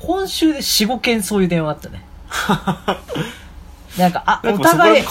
[0.00, 2.04] 今週で4、5件そういう電話あったね。
[3.98, 5.04] なんか、あ、お互い、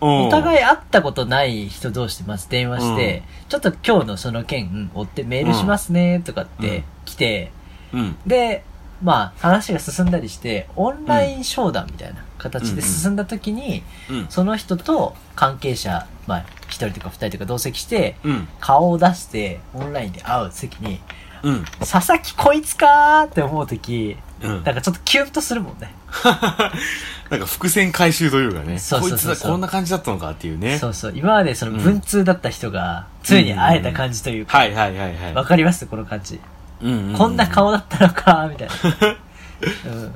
[0.00, 7.52] お互い会ったことない人同士でまず電話して、ちょっと今日のその件追ってメールしますねとかって来て、
[7.92, 8.16] うん。
[8.26, 8.64] で、
[9.02, 14.26] まあ話が進んだりして、オンライン商談みたいな形で進んだ時に、うん。
[14.30, 18.48] その人と関係者、まあ一人とか二人とか同席して、うん。
[18.58, 21.00] 顔を出してオンラインで会う席に、
[21.42, 21.64] うん。
[21.80, 24.64] 佐々木こいつかーって思うとき、うん。
[24.64, 25.94] なんかちょっとキュンとするもんね。
[27.30, 28.78] なんか伏線回収というかね。
[28.90, 30.78] こいつはこんな感じだったのかっていうね。
[30.78, 31.12] そうそう。
[31.14, 35.34] 今までその文通だった人が、ついに会えた感じというか、はいはいはいはい。
[35.34, 35.86] わかります？
[35.86, 36.40] この感じ。
[36.82, 38.74] うんうんうんこんな顔だったのかみたいな。
[39.92, 40.14] うん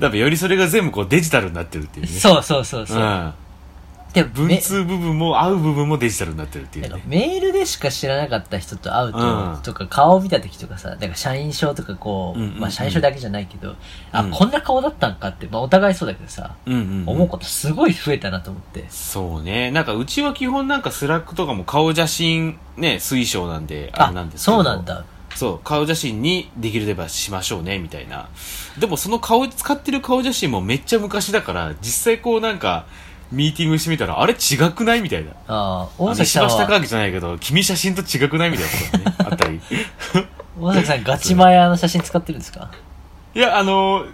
[0.00, 2.12] だからよりそれが全部こうデジタルになってるっていうね。
[2.12, 2.98] そうそうそうそう。
[2.98, 3.32] うん。
[4.14, 7.02] でもめ文通部分も会う部分もデジタルになってるっていうね。
[7.06, 9.22] メールでしか知らなかった人と会うと、う
[9.58, 13.74] んとか顔を見た時とかさ、なんか社員証とかこう、うんうんうんまあ社員証だけじゃないけど、
[14.12, 17.08] あ、うんこんな顔だったんかって、まあお互いそうだけどさ、うんうんうん。
[17.08, 18.84] 思うことすごい増えたなと思って。
[18.88, 19.70] そうね。
[19.72, 24.56] なんかうちは基本なんか Slack とかも顔写真ね、推奨なんで、ああれなんですけど。
[24.56, 24.84] そうなん。
[24.84, 25.04] だ。
[25.34, 28.28] そう、顔写真にできればしましょうね、みたいな。
[28.78, 32.86] でもその顔、使ってる顔写真もめっちゃ昔だから、実際こうなんか、
[33.32, 35.30] ミーティングしてみたら、あれ違くないみたいな。
[35.48, 39.60] ああ、大あ崎さんは、石橋貴明じゃないけど、君写真と違くないみたいなことがね、あったり。
[40.60, 42.70] 大崎さんガチマヤの写真使ってるんですか？
[43.34, 44.04] いや、あの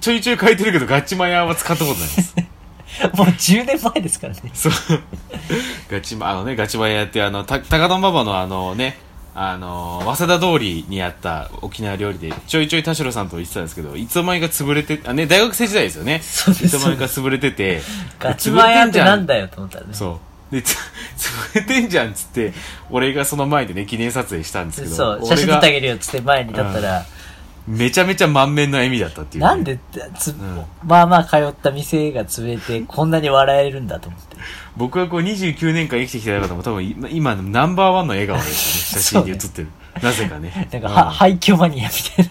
[0.00, 2.34] ちょいちょい書いてるけど、ガチマヤは使ったことないです。
[3.14, 4.40] もう10年前ですからね。
[4.54, 4.72] そう。
[5.90, 8.98] ガチマ、あのね、ガチマヤってあの、た高田馬場のあのね、
[9.34, 16.16] あの、早稲田通りにあった沖縄料理で、ちょいちょい田代さんと言ってたんですけど、いつの間にか潰れて、あ、ね、大学生時代ですよね。
[16.16, 17.80] いつの間にか潰れてて、
[18.18, 19.94] ガチマヤってなんだだよと思ったらね。
[19.94, 20.18] そ
[20.50, 20.54] う。
[20.54, 20.76] で、つ
[21.52, 22.52] 潰れてんじゃんっつって、
[22.90, 27.04] 俺がその前でね、記念撮影したんですけど、そう、写真撮ってあげるよっつって前に立ったら、
[27.68, 29.78] めちゃめちゃ満面の笑みだったっていうね、なんで
[30.18, 34.36] つ、んまあまあ通った店が潰れて こんなに笑えるんだと思って。
[34.76, 39.26] 僕はこう29年間生きてきた中でも多分今今のナンバーワンの笑顔ですよね。
[39.26, 39.68] 写真で写ってる。
[40.02, 40.68] なぜかね。
[40.72, 42.30] なんか、うんは、廃墟マニアみたい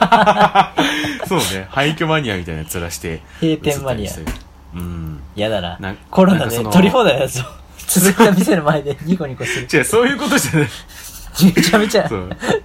[0.00, 0.72] な。
[1.28, 1.68] そうね。
[1.70, 3.22] 廃墟マニアみたいなやつらして。
[3.40, 4.12] 閉店マニア
[4.74, 5.20] うん。
[5.36, 5.98] やだななん。
[6.10, 7.44] コロナで取り放題のやつを
[7.86, 9.68] 続いた店の前でニコニコする。
[9.72, 10.68] 違う、そういうことじゃない。
[11.54, 12.08] めちゃめちゃ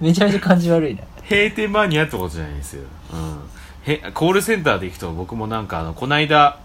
[0.00, 1.02] めちゃめちゃ感じ悪いな。
[1.30, 2.82] 閉店マニアってことじゃないんですよ。
[3.12, 3.40] うん。
[3.84, 6.58] へ、コールセンターで行くと僕もなんかあの、こないだ、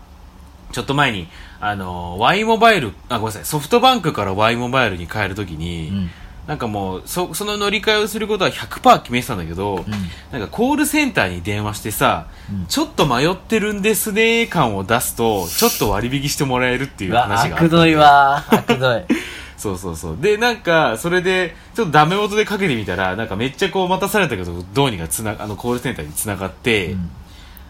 [0.72, 1.28] ちょっと前に、
[1.62, 6.10] あの、Y モバイル、あ、ごめんなさい、ソフトバンクから Y モバイルに変えるときに、うん。
[6.48, 9.84] なんかもう、そ、その乗り換えをすることは100%決めてたんだけど、
[10.32, 18.46] なんかコールセンターに電話してさ、うんちょっと迷ってるんですね感を出すと、ちょっと割引してもらえるっていう話があ悪どいわ。
[18.50, 19.04] 悪どい。
[19.58, 20.18] そうそうそう。
[20.20, 27.10] で、なんか、それで、ちょっとダメ元でかけてみたら、なんかめっちゃこう待たされたけど、どうにかつな、あの、コールセンターに繋がって、うん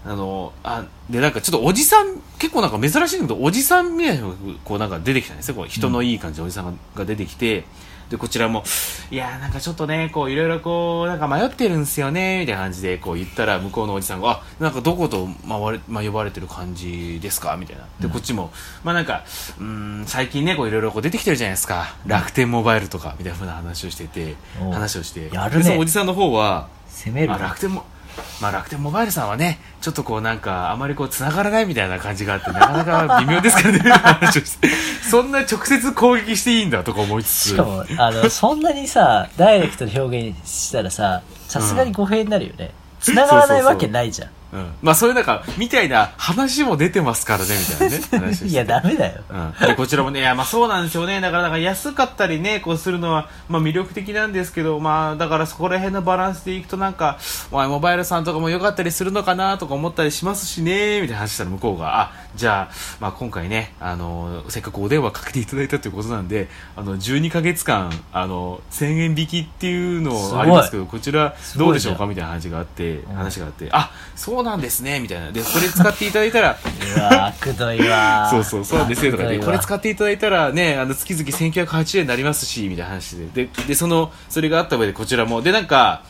[0.06, 4.28] あの、あ、で、なんかちょっとおじさん、結構なんか珍しいんだけど、おじさんみたいな
[4.64, 5.56] こうなんか出てきたんですよ。
[5.56, 7.64] こう人のいい感じのおじさんが出てきて、
[8.16, 8.64] で、こちらも、
[9.12, 17.84] いやーなんかちょっとね、こういろいろこう、なんか迷ってるんすよね、みたいな感じでこう言ったら、向こうのおじさんが、あ、なんかどこと迷われ、迷われてる感じですかみたいな。
[18.00, 18.52] で、こっちも、
[18.84, 19.24] まあなんか、
[19.60, 21.96] うーん、最近ね、こういろいろこう出てきてるじゃないですか。
[22.06, 24.36] 楽天モバイルとか、みたいな風な話をしてて、
[24.72, 25.30] 話をして。
[25.34, 27.38] やるねでそのおじさんの方は、まあ、攻めるな。
[27.38, 27.86] 楽天も、
[28.42, 34.32] まあ、楽天モバイルさんはね、ちょっとこうなんか、あまりこう繋がらないみたいな感じがあって、なかなか微妙ですからね、
[35.10, 42.72] そんな直接攻撃していいんだとか思いつつ、しかも、あの、そんなにさ、ダイレクトで表現したらさ、さすがに語弊になるよね。
[43.00, 44.30] 繋がらないわけないじゃん。
[44.30, 44.74] うん。
[44.82, 48.38] まあそういうなんか、みたいな話も出てますからね、みたいなね。
[48.46, 49.22] いや、ダメだよ。
[49.30, 57.18] うん、でこちらもね、いやまあそうなんですよね、だからなんか安かったりね、こうするのは、まあ、魅力的なんですけど、まあ、だからそこら辺のバランスでいくと、なんか、
[57.52, 72.06] ワイモバイルさんとかも良かったりするのかなとか思ったりしますしね、みたいな話したら向こうが、あじゃあ、まあ、今回ね、あのせっかくお電話かけていただいたということなんで、あの12ヶ月間、あの1000円引きっていうのありますけど、こちらどうでしょうか？
[72.06, 76.58] みたいな話があって、話があって、あそうなんですね、みたいな、でこれ使っていただいたら、
[76.96, 78.30] うわ、悪どいわ。
[78.30, 83.46] そうそう、そうなんですよとかこれ使っていただいたらね、あの、月々1980円になりますし、みたいな話で。
[83.46, 86.04] で、で、その、それがあった上でこちらも、で、なんか、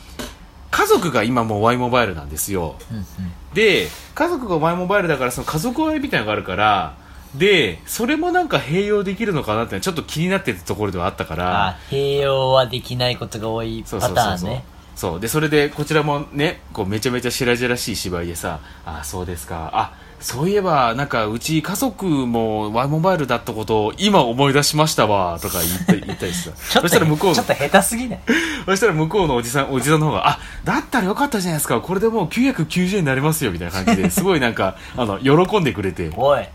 [0.70, 2.76] 家族が今もう Y モバイルなんですよ。
[2.90, 3.06] うんうん
[3.54, 6.94] で、家族が Y モバイルだから、その家族割みたいなのがあるから、
[7.34, 14.64] で、それもなんか併用できるのかなってちょっと気になってたところではあったから、あ、併用はできないことが多いそうパそうそうそうターンね。
[14.96, 15.20] そう。
[15.20, 19.70] でそれでこちらもねこうめちゃめちゃ白々しい芝居でさあそうですか。
[19.74, 26.50] あそういえばなんかうち家族も Y モバイルだったことを今思い出しましたわとか言った言ったりさ。
[26.80, 28.20] そしたら向こうのちょっと下手すぎない
[28.64, 31.80] そしたら向こうのおじさんおじさんの方があだったらよかったじゃないですか。
[31.80, 36.10] これでもう990円になりますよみたいな感じですごいなんかあの喜んでくれて。
[36.16, 36.48] おい。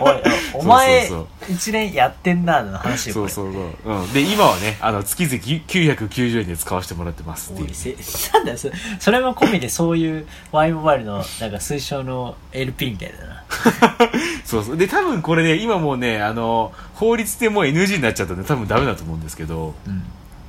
[0.00, 0.22] おい、
[0.54, 3.14] お前 そうそう、一年やってんな、の話よ。
[3.14, 7.94] これそうそうそう、うん、で今はねあの月々990円で使わせてもらってますっていうおいせ
[8.32, 13.40] なんだよ、そそれも込みでそういう Y モバイルのなんか推奨の LP みたいだな。
[14.44, 14.76] そうそう。
[14.76, 20.02] で、多分これね、今もうね、あの、法律でもう NG になっちゃったんで、多分ダメだと思うんですけど、うん。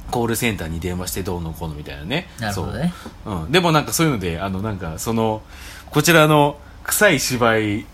[0.10, 2.28] コールセンターに電話してどうのこうのみたいなね。
[2.40, 3.34] なるほどねそう。
[3.44, 3.52] うん。
[3.52, 5.42] でもなんかそういうので、あのなんかその、
[5.90, 7.86] こちらの臭い芝居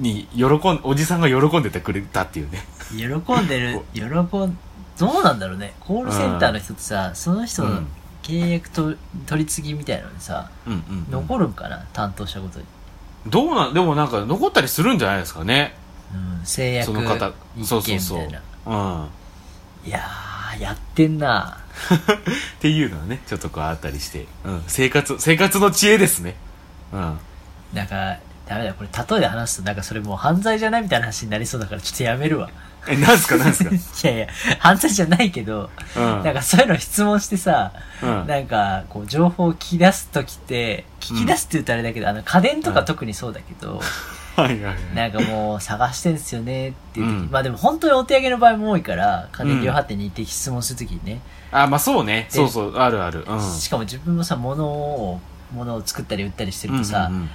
[0.00, 2.64] に喜ん、おじさんが喜んでてくれたっていうね。
[2.90, 3.06] 喜
[3.40, 4.58] んでる喜ん
[4.98, 7.86] どうなんだろうねコールセンターの人ってさその人のうん
[8.22, 8.94] 契約と
[9.26, 11.10] 取り次ぎみたいなのにさうんうん、うん。
[11.10, 11.86] 残るんかな？
[11.92, 12.64] 担当したことに、
[13.26, 15.74] どうなん、でもなんか残ったりするんじゃないですかね。
[16.12, 17.32] うん、制約その方。
[17.56, 18.18] 一そうそうそう。
[18.18, 19.02] 件みたいな
[19.84, 19.88] うん。
[19.88, 21.56] いやーやってんな
[22.58, 24.26] っていうのはね、ちょっとこうあったりして。
[24.44, 24.62] うん。
[24.66, 26.36] 生活、生活の知恵ですね。
[26.92, 27.18] うん。
[27.72, 28.18] なんか
[28.50, 32.50] ダメだこれ例えで話すとなんかそれもう犯罪じゃないみたいな話になりそうだからちょっとやめるわ
[32.88, 33.36] え、なんすか？
[33.36, 33.70] なんすか？
[33.70, 33.78] い
[34.10, 34.26] やいや
[34.58, 36.02] 犯罪じゃないけど、うん。
[36.24, 43.80] なんかそういうの質問してさ、うんなんかこう情報を聞き出す時って聞き出すって言うとあれだけど、あの家電とか特にそうだけど、
[44.34, 44.76] はいはいはい。
[44.94, 51.20] なんかもう探してんすよねっていう時、うんまあでも本当にお手上げの場合も多いから家電量販店に行って質問する時にね、
[51.52, 52.28] あ、まあそうね。
[52.32, 53.26] でそうそう、あるある。
[53.28, 53.40] うん。
[53.42, 55.20] しかも自分もさ物を
[55.52, 57.30] 物を作ったり売ったりしてるとさ、うんうんうん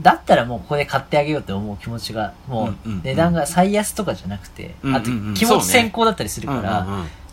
[0.00, 6.86] だったらもうここで買ってあげようって思う気持ちがもう値段が最安とかじゃなくて、あと気持ち先行だったりするから、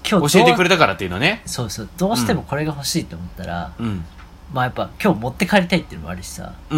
[0.10, 1.42] 今日教えてくれたからっていうのね。
[1.46, 4.06] そうそうどうしてもこれが欲しいと思ったら、うん。
[4.54, 6.70] まあやっぱ今日持って帰りたいっていうのもあるしさっ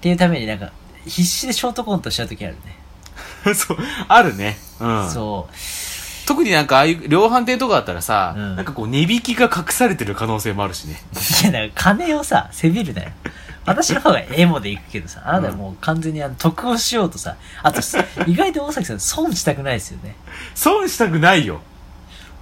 [0.00, 0.72] ていうためになんか
[1.04, 2.78] 必死でショートコントしちゃう時あるね、
[3.46, 3.54] うん。
[3.54, 3.78] そう、
[4.08, 4.56] あるね。
[4.80, 5.10] うん。
[5.10, 5.54] そう
[6.26, 11.02] 特になんかああいう量販店とかだったらさ、うんなんかこう値引きが隠されてる可能性もあるしね。
[11.42, 13.10] いやだから金をさせびるなよ
[13.64, 17.80] 私の方がエモで行くけどさあなたはもう完全にあの得をしようとさあと
[18.26, 20.16] 意外と大崎さん損したくないですよね
[20.54, 21.56] 損したくないよ。
[21.56, 21.60] うん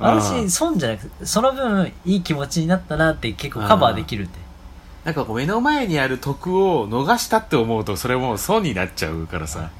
[0.01, 4.39] 私損じゃなくてその分いい気持ちになったなって結構カバーできるんで
[5.05, 9.71] なんかこう目の前にある得を逃したって思うとそれもう損になっちゃうからさ。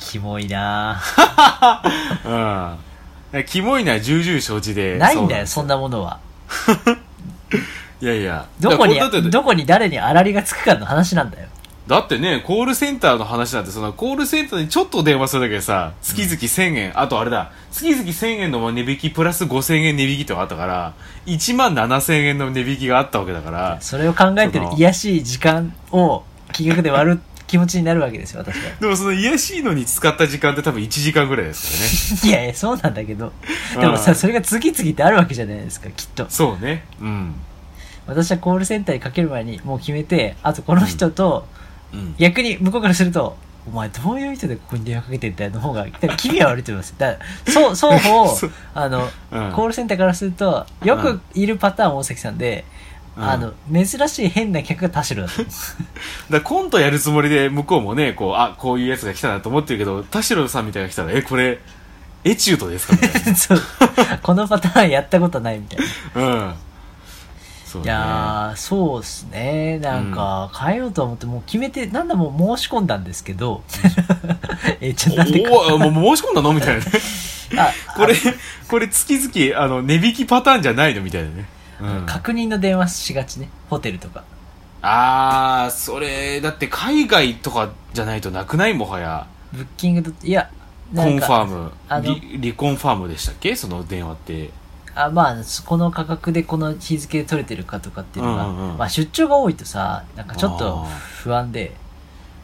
[0.00, 1.00] キモいな
[3.34, 3.44] うん。
[3.44, 4.96] キモいのは重々承知で。
[4.96, 6.18] ぁないんだよそそんなものは
[6.86, 6.96] う
[8.00, 8.46] いやいや。
[8.60, 11.48] どこにだってどこに誰にあらりがつくかの話なんだよ。
[11.88, 20.92] だってね、コールセンターの話なんて、そのコールセンターにちょっと電話するだけでさ、月々1000円、あとあれだ、月々1000円の値引きプラス5000円値引きとかあったから、
[21.24, 28.70] 1万7000円の値引きがあったわけだから、それを考えてる癒やしい時間を企画で割る気持ちになるわけですよ私は。
[28.78, 33.32] でもその癒やしいのに使った時間って多分1時間ぐらいですか いやいやそうなんだけど。
[33.80, 36.24] でもさうんそれが次々ってあるわけじゃないですかきっと。
[36.24, 36.34] らね。
[36.34, 36.84] そうね。
[37.00, 37.34] うん。
[38.08, 41.46] 私はコールセンターにかける前にもう決めてあとこの人と、
[41.92, 42.14] うん。
[42.18, 46.94] 逆に向こうからするとお前どういう人でここに電話かけてんだよの方が多分気味は悪いと思います。
[46.98, 49.52] だからそう 双方そう あの、うん。
[49.52, 52.64] コールセンターからするとよくいるパターン大崎さんで、
[53.16, 53.24] うん。
[53.24, 55.84] あの珍しい変な客が田代だと思うだか
[56.30, 61.58] らコントやるつもりで向こうもね、こう、あ、こういうやつが来たなと思ってるけど、田代さんみたいなのが来たら、え、これ、
[62.24, 63.60] エチュートですかみたい そう。
[64.22, 65.80] このパターンやったことないみたい
[66.14, 66.28] なな。
[66.28, 66.54] うん。
[67.68, 67.90] そういね。
[67.90, 69.78] やー、そうっすね。
[69.78, 73.62] なんか、変えようと思って、もう決めて、なんだもう申し込んだんですけど、
[74.80, 76.52] え、ちょっとなんでか、おおもう申し込んだの？
[76.54, 76.90] みたいなね。
[77.58, 78.14] あこれ、
[78.68, 81.02] これ月々、あの、値引きパターンじゃないの？
[81.02, 81.44] みたいなね。
[81.80, 82.06] うん。
[82.06, 83.50] 確認の電話しがちね。
[83.68, 84.24] ホテルとか。
[84.80, 88.74] あー、それ、だって海外とかじゃないとなくない？
[88.74, 89.26] もはや。
[89.52, 90.50] ブッキングと、いや、
[90.94, 91.72] コンファーム。
[92.02, 93.54] リリコンファームでしたっけ？
[93.56, 94.50] その電話って。
[94.94, 100.84] あまあ、この価格でこの日付で取れてるかとかっていうのが、うんうんうんまあ出張が多いとさ、なんかちょっと
[101.22, 101.74] 不安で、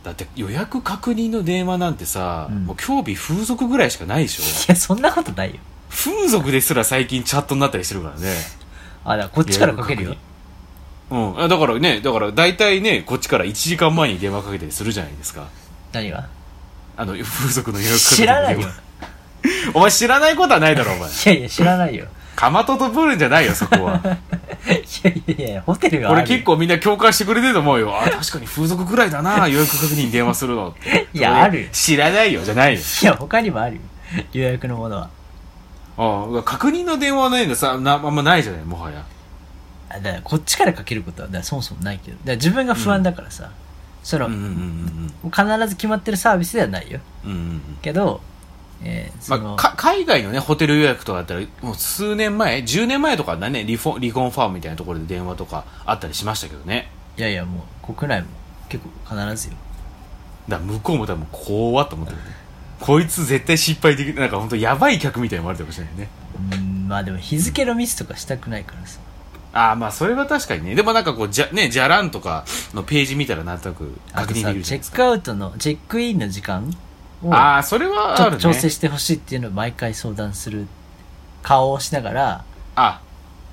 [0.02, 5.60] だって予約確認の電話なんてさ、うんもう興味風俗ぐらいしかないでしょいや、そんなことないよ。
[5.90, 8.34] 風俗ですら最近チャットになったりしてるからね。
[9.04, 10.16] あ、だからこっちからかけるよ。
[11.10, 11.40] うん。
[11.40, 15.48] あだからね、だから大体ね、こっちから1時間前に電話かけたりするじゃないですか。
[15.92, 16.28] 何が？
[16.96, 18.68] あの、風俗の予約知らないよ。
[19.74, 21.08] お前知らないことはないだろ、お前。
[21.08, 22.06] いやいや、知らないよ。
[22.34, 24.00] かまととぶるんじゃないよ、そこは。
[24.66, 27.94] いやいやいや、ホテルがあるよこれ結構みんな共感してくれてると思うよ。
[27.96, 30.74] あ、確かに風俗ぐらいだな、 予約確認に電話するの。
[31.12, 32.80] いやあるよ知らないよ、じゃないよ。
[32.80, 33.80] いや、他にもあるよ。
[34.32, 35.10] 予約のものは。
[35.96, 39.04] あ確認の電話はないのさ、なあんまないじゃない、もはや。
[39.90, 42.16] あだからこっちからかけることはだそもそもないけど。
[42.24, 43.50] だ自分が不安だからさ、
[44.02, 44.40] その、うんうんう
[45.28, 47.00] ん必ず決まってるサービスではないよ。
[47.24, 47.30] うん。
[47.30, 47.60] うんうんうん。
[47.80, 48.20] けど、
[48.82, 56.90] えーまあ、か海外のね、ホテル予約とかだったら、もう数年前、10年前とかだね、リフォン、リコンファームみたいなところで電話とかあったりしましたけどね。
[57.16, 58.28] いやいや、もう国内も
[58.68, 59.56] 結構必ずよ。
[60.48, 62.24] だ向こうも多分怖っと思ってるね。
[62.80, 66.08] こいつ絶対失敗できなんか本当やばい客みたいに思われてるかもしれないね。
[66.52, 69.00] うん、まあでも日付のミスとかしたくないからさ。
[69.54, 70.74] ああ、まあそれは確かにね。
[70.74, 72.44] でもなんかこう、じゃ、ね、じゃらんとか
[72.74, 74.96] のページ見たらなんとなく確認できるじチェッゃないですか。
[74.96, 76.70] クアウトの、チェックインの時間を、
[77.30, 78.30] ああ、それはちょっ。
[78.32, 80.66] と調整してほしいっていうのを毎回相談する
[81.42, 82.44] 顔をしながら、
[82.76, 83.00] あ、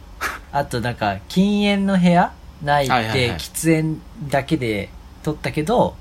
[0.52, 2.32] あとなんか禁煙の部屋
[2.64, 3.10] ないはいはい。
[3.10, 4.90] はいで喫煙だけで
[5.24, 5.96] 撮ったけど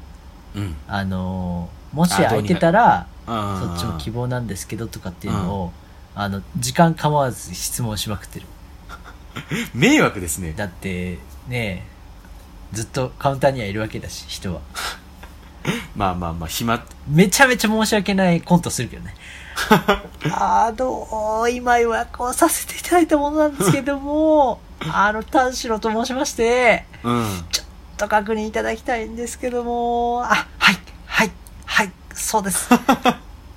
[0.54, 0.76] うん。
[0.88, 5.72] あのーもし空いてたらそそっちも希望なんですけどとかっていうのを、
[6.14, 8.46] あの時間構わず質問しまくってる。
[9.74, 10.52] 迷惑ですね。
[10.56, 11.18] だって
[11.48, 11.86] ね
[12.72, 14.60] ずっとカウンターにはいるわけだし人は
[15.96, 16.82] まあまあまあ暇。
[17.08, 19.14] めちゃめちゃ申し訳ないコントするけどね。
[20.32, 27.44] あの今予約をさせていただいたものなんですけども あの丹代と申しましてうん。
[27.50, 27.66] ちょっ
[27.98, 31.30] と確認いただきたいんですけどもあはいはい
[31.66, 32.68] はいそうです。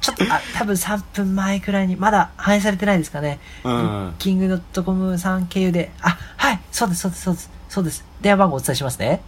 [0.03, 3.39] ちょっとあ多分3分前くらいにまだ反映されてないですかね。
[3.63, 4.15] うん。
[4.19, 8.05] キングドットコムさん経由で、あ、はい、そうです、そうです、そうです、そうです。
[8.21, 9.21] 電話番号お伝えしますね。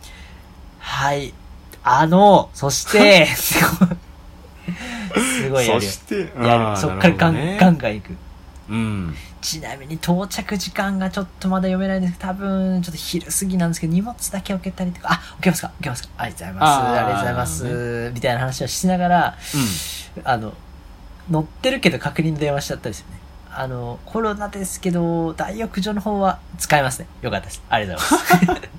[0.80, 1.34] はい。
[1.88, 3.63] あの、そして、す
[5.51, 5.88] ごいやるよそ。
[5.88, 6.77] してやる。
[6.77, 8.17] そっからガン、ガンガン行く。
[8.67, 15.67] うんちなみに到着時間がちょっとまだ読めないんですけど、多分ちょっと昼過ぎなんですけど、荷物だけ置けたりとか、あ、置けますか？
[15.75, 16.09] 置けますか？
[16.17, 16.73] ありがとうございます。
[16.73, 18.11] ありがとうございます。
[18.15, 19.38] みたいな話をしながら、
[20.23, 20.53] あの、
[21.29, 23.19] 乗ってるけど確認の電話しちゃったりするね。
[23.51, 27.07] あの、コロナですけど、大浴場の方は使えますね。
[27.21, 27.61] よかったです。
[27.69, 28.69] ありがとうございます。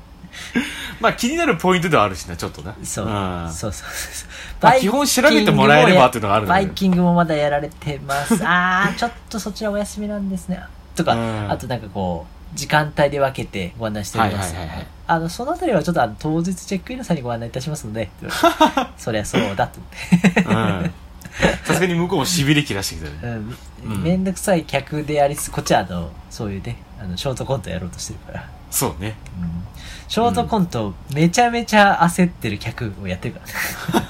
[1.01, 4.29] まあ気になるポイントではあるしなちょっとなそう、んそうそうそう。
[4.61, 8.39] まあ基本調べてもらえればっていうのがあるんだバけどイキングもまだやられてます。
[8.45, 10.63] あー、ちょっとそちらお休みなんですね。
[10.95, 14.55] とか、うんあとなんかこう、時間帯で分けてご案内しております。
[14.55, 18.11] はいはいはいはいあの、そのあたりはちょっとあの当日チェックインの際にご案内いたしますので、
[18.99, 20.41] そりゃそうだと思って。
[20.43, 20.95] うん
[21.65, 23.57] さすがに向こうもしびれ切らしてきたねうん
[23.93, 28.49] うんめんどくさい客でありつつ、こっちはあの、そういうね、あの、ショートコントやろうとしてるから。
[28.71, 29.51] そうねうん
[30.09, 33.41] ショートコント、めちゃめちゃ焦ってる客をやってるか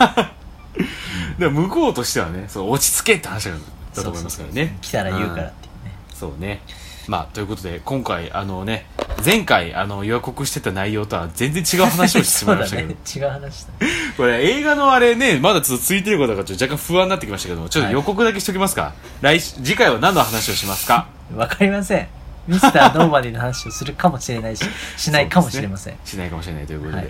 [0.05, 0.33] らね。
[1.39, 3.57] でも向こうとしてはねそう落ち着けって話だ
[4.03, 5.93] と思いますからね来たら言うからっていうね。
[6.15, 6.61] そうね。
[7.09, 8.87] まあ、ということで、今回、あのね、
[9.25, 13.29] 前回、あの、予告してた内容とは全然違う話をしてしまいましたけど、 そうだね。
[13.29, 13.73] 違う話だ。
[14.19, 18.93] これ映画のあれね、まだちょっとついてることがちょっと若干不安になってきましたけども、ちょっと予告だけしときますか。
[19.21, 21.07] 来週、次回は何の話をしますか？
[21.35, 22.09] わかりません。
[22.47, 24.65] ミスターノーマディの話をするかもしれないし、
[24.97, 25.99] しないかもしれません。
[26.05, 27.09] しないかもしれないということで、はい。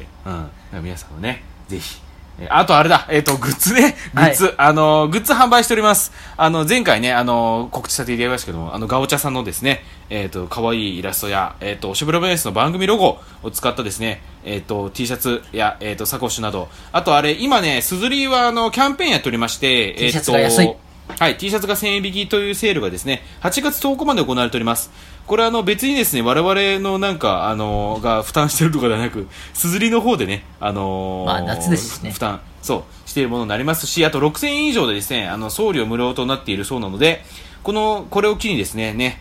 [0.75, 0.83] うん。
[0.85, 2.01] 皆さんもね、ぜひ、
[2.39, 6.13] えーあとあれだ、えっ、と、グッズね、グッズ、はいあのー、グッズ販売しております。
[6.37, 20.75] あの、前回ね、あのー、告知させていただきましたけども、あの、ガオチャさんのですね、えっ、と、可愛いイラストや、えっ、と、シュブラベースの番組ロゴを使ったですね、えっ、と、T シャツや、えっ、と、サコッシュなど、あとあれ、今ね、スズリは、あの、キャンペーンやっておりまして、T シャツが安い。
[21.19, 24.91] はい、T シャツが1000円引きというセールがですね、8月10日まで行われております。
[25.27, 37.25] これあの別にですね、我々のなんか、あのが負担してるとかではなく、すずりの方でね、あのーまあ夏ですしね負担、そう、しているものになりますし、あと6000円以上でですね、あの、送料無料となっているそうなので、
[37.65, 39.21] この、これを機にですね、ね、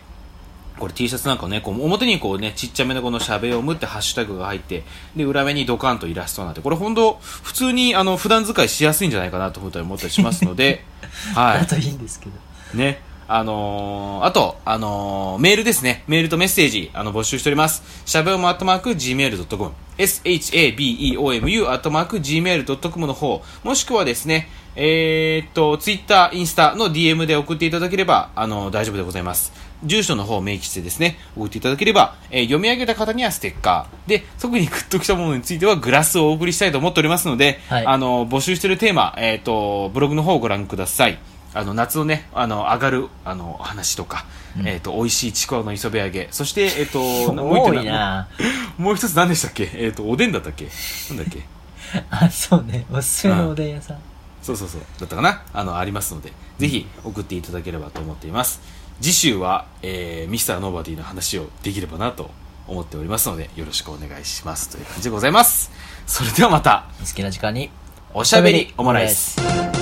[0.78, 4.84] これ T シャツなんかをね、こう表にこうね、ちっちゃめのこのしゃべをむってハッシュタグが入って、
[5.16, 10.84] で、裏目にドカンとイラストになって、これ本当普通にあの、普段使いしやすいんじゃないかなと思ったりしますので、
[11.34, 11.60] はい。
[11.60, 12.32] だといいんですけど。
[12.74, 13.00] ね。
[13.28, 16.04] あのー、あと、あのー、メールですね。
[16.06, 17.82] メールとメッセージ、あの、募集しております。
[18.04, 29.52] しゃべおもアットマーク gmail.com、shabeomu アットマーク gmail.com の方、もしくはですね、えーっと、ツイッター、インスタの DM で送っていただければ、あの、大丈夫でございます。
[29.84, 34.08] 住所の方を明記してですね、送っていただければ、えー読み上げた方にはステッカー。
[34.08, 41.18] で、特にグッときたものについてはグラスをお送りしたいと思っておりますので、はいあの、募集しているテーマ、えーっと、ブログの方をご覧ください。
[41.56, 44.26] あの、夏のね、あの、上がる、あの、話とか、
[44.58, 46.98] うんえっ、と、美味しいちくわの磯辺揚げ、そして、えっ、と、
[47.32, 48.28] もう多一点いな
[48.76, 49.70] もう一つ何でしたっけ？
[49.74, 50.68] えっ、と、おでんだったっけ？
[51.10, 51.42] なんだっけ？
[52.10, 52.84] あ、そうね。
[52.92, 53.98] おすすめのおでん屋さん。
[54.42, 54.80] そうそうそう。
[55.00, 55.42] だったかな？
[55.54, 58.60] あの、ありますので、ぜひ送っていただければと思っています。
[59.00, 62.30] 次週は、えー、ミスターノーバディの話をできればなと
[62.68, 64.68] 思っておりますので、よろしくお願いします。
[64.68, 65.70] という感じでございます。
[66.06, 67.70] それではまた、お好きな時間に。
[68.14, 69.75] おしゃべりオムライス。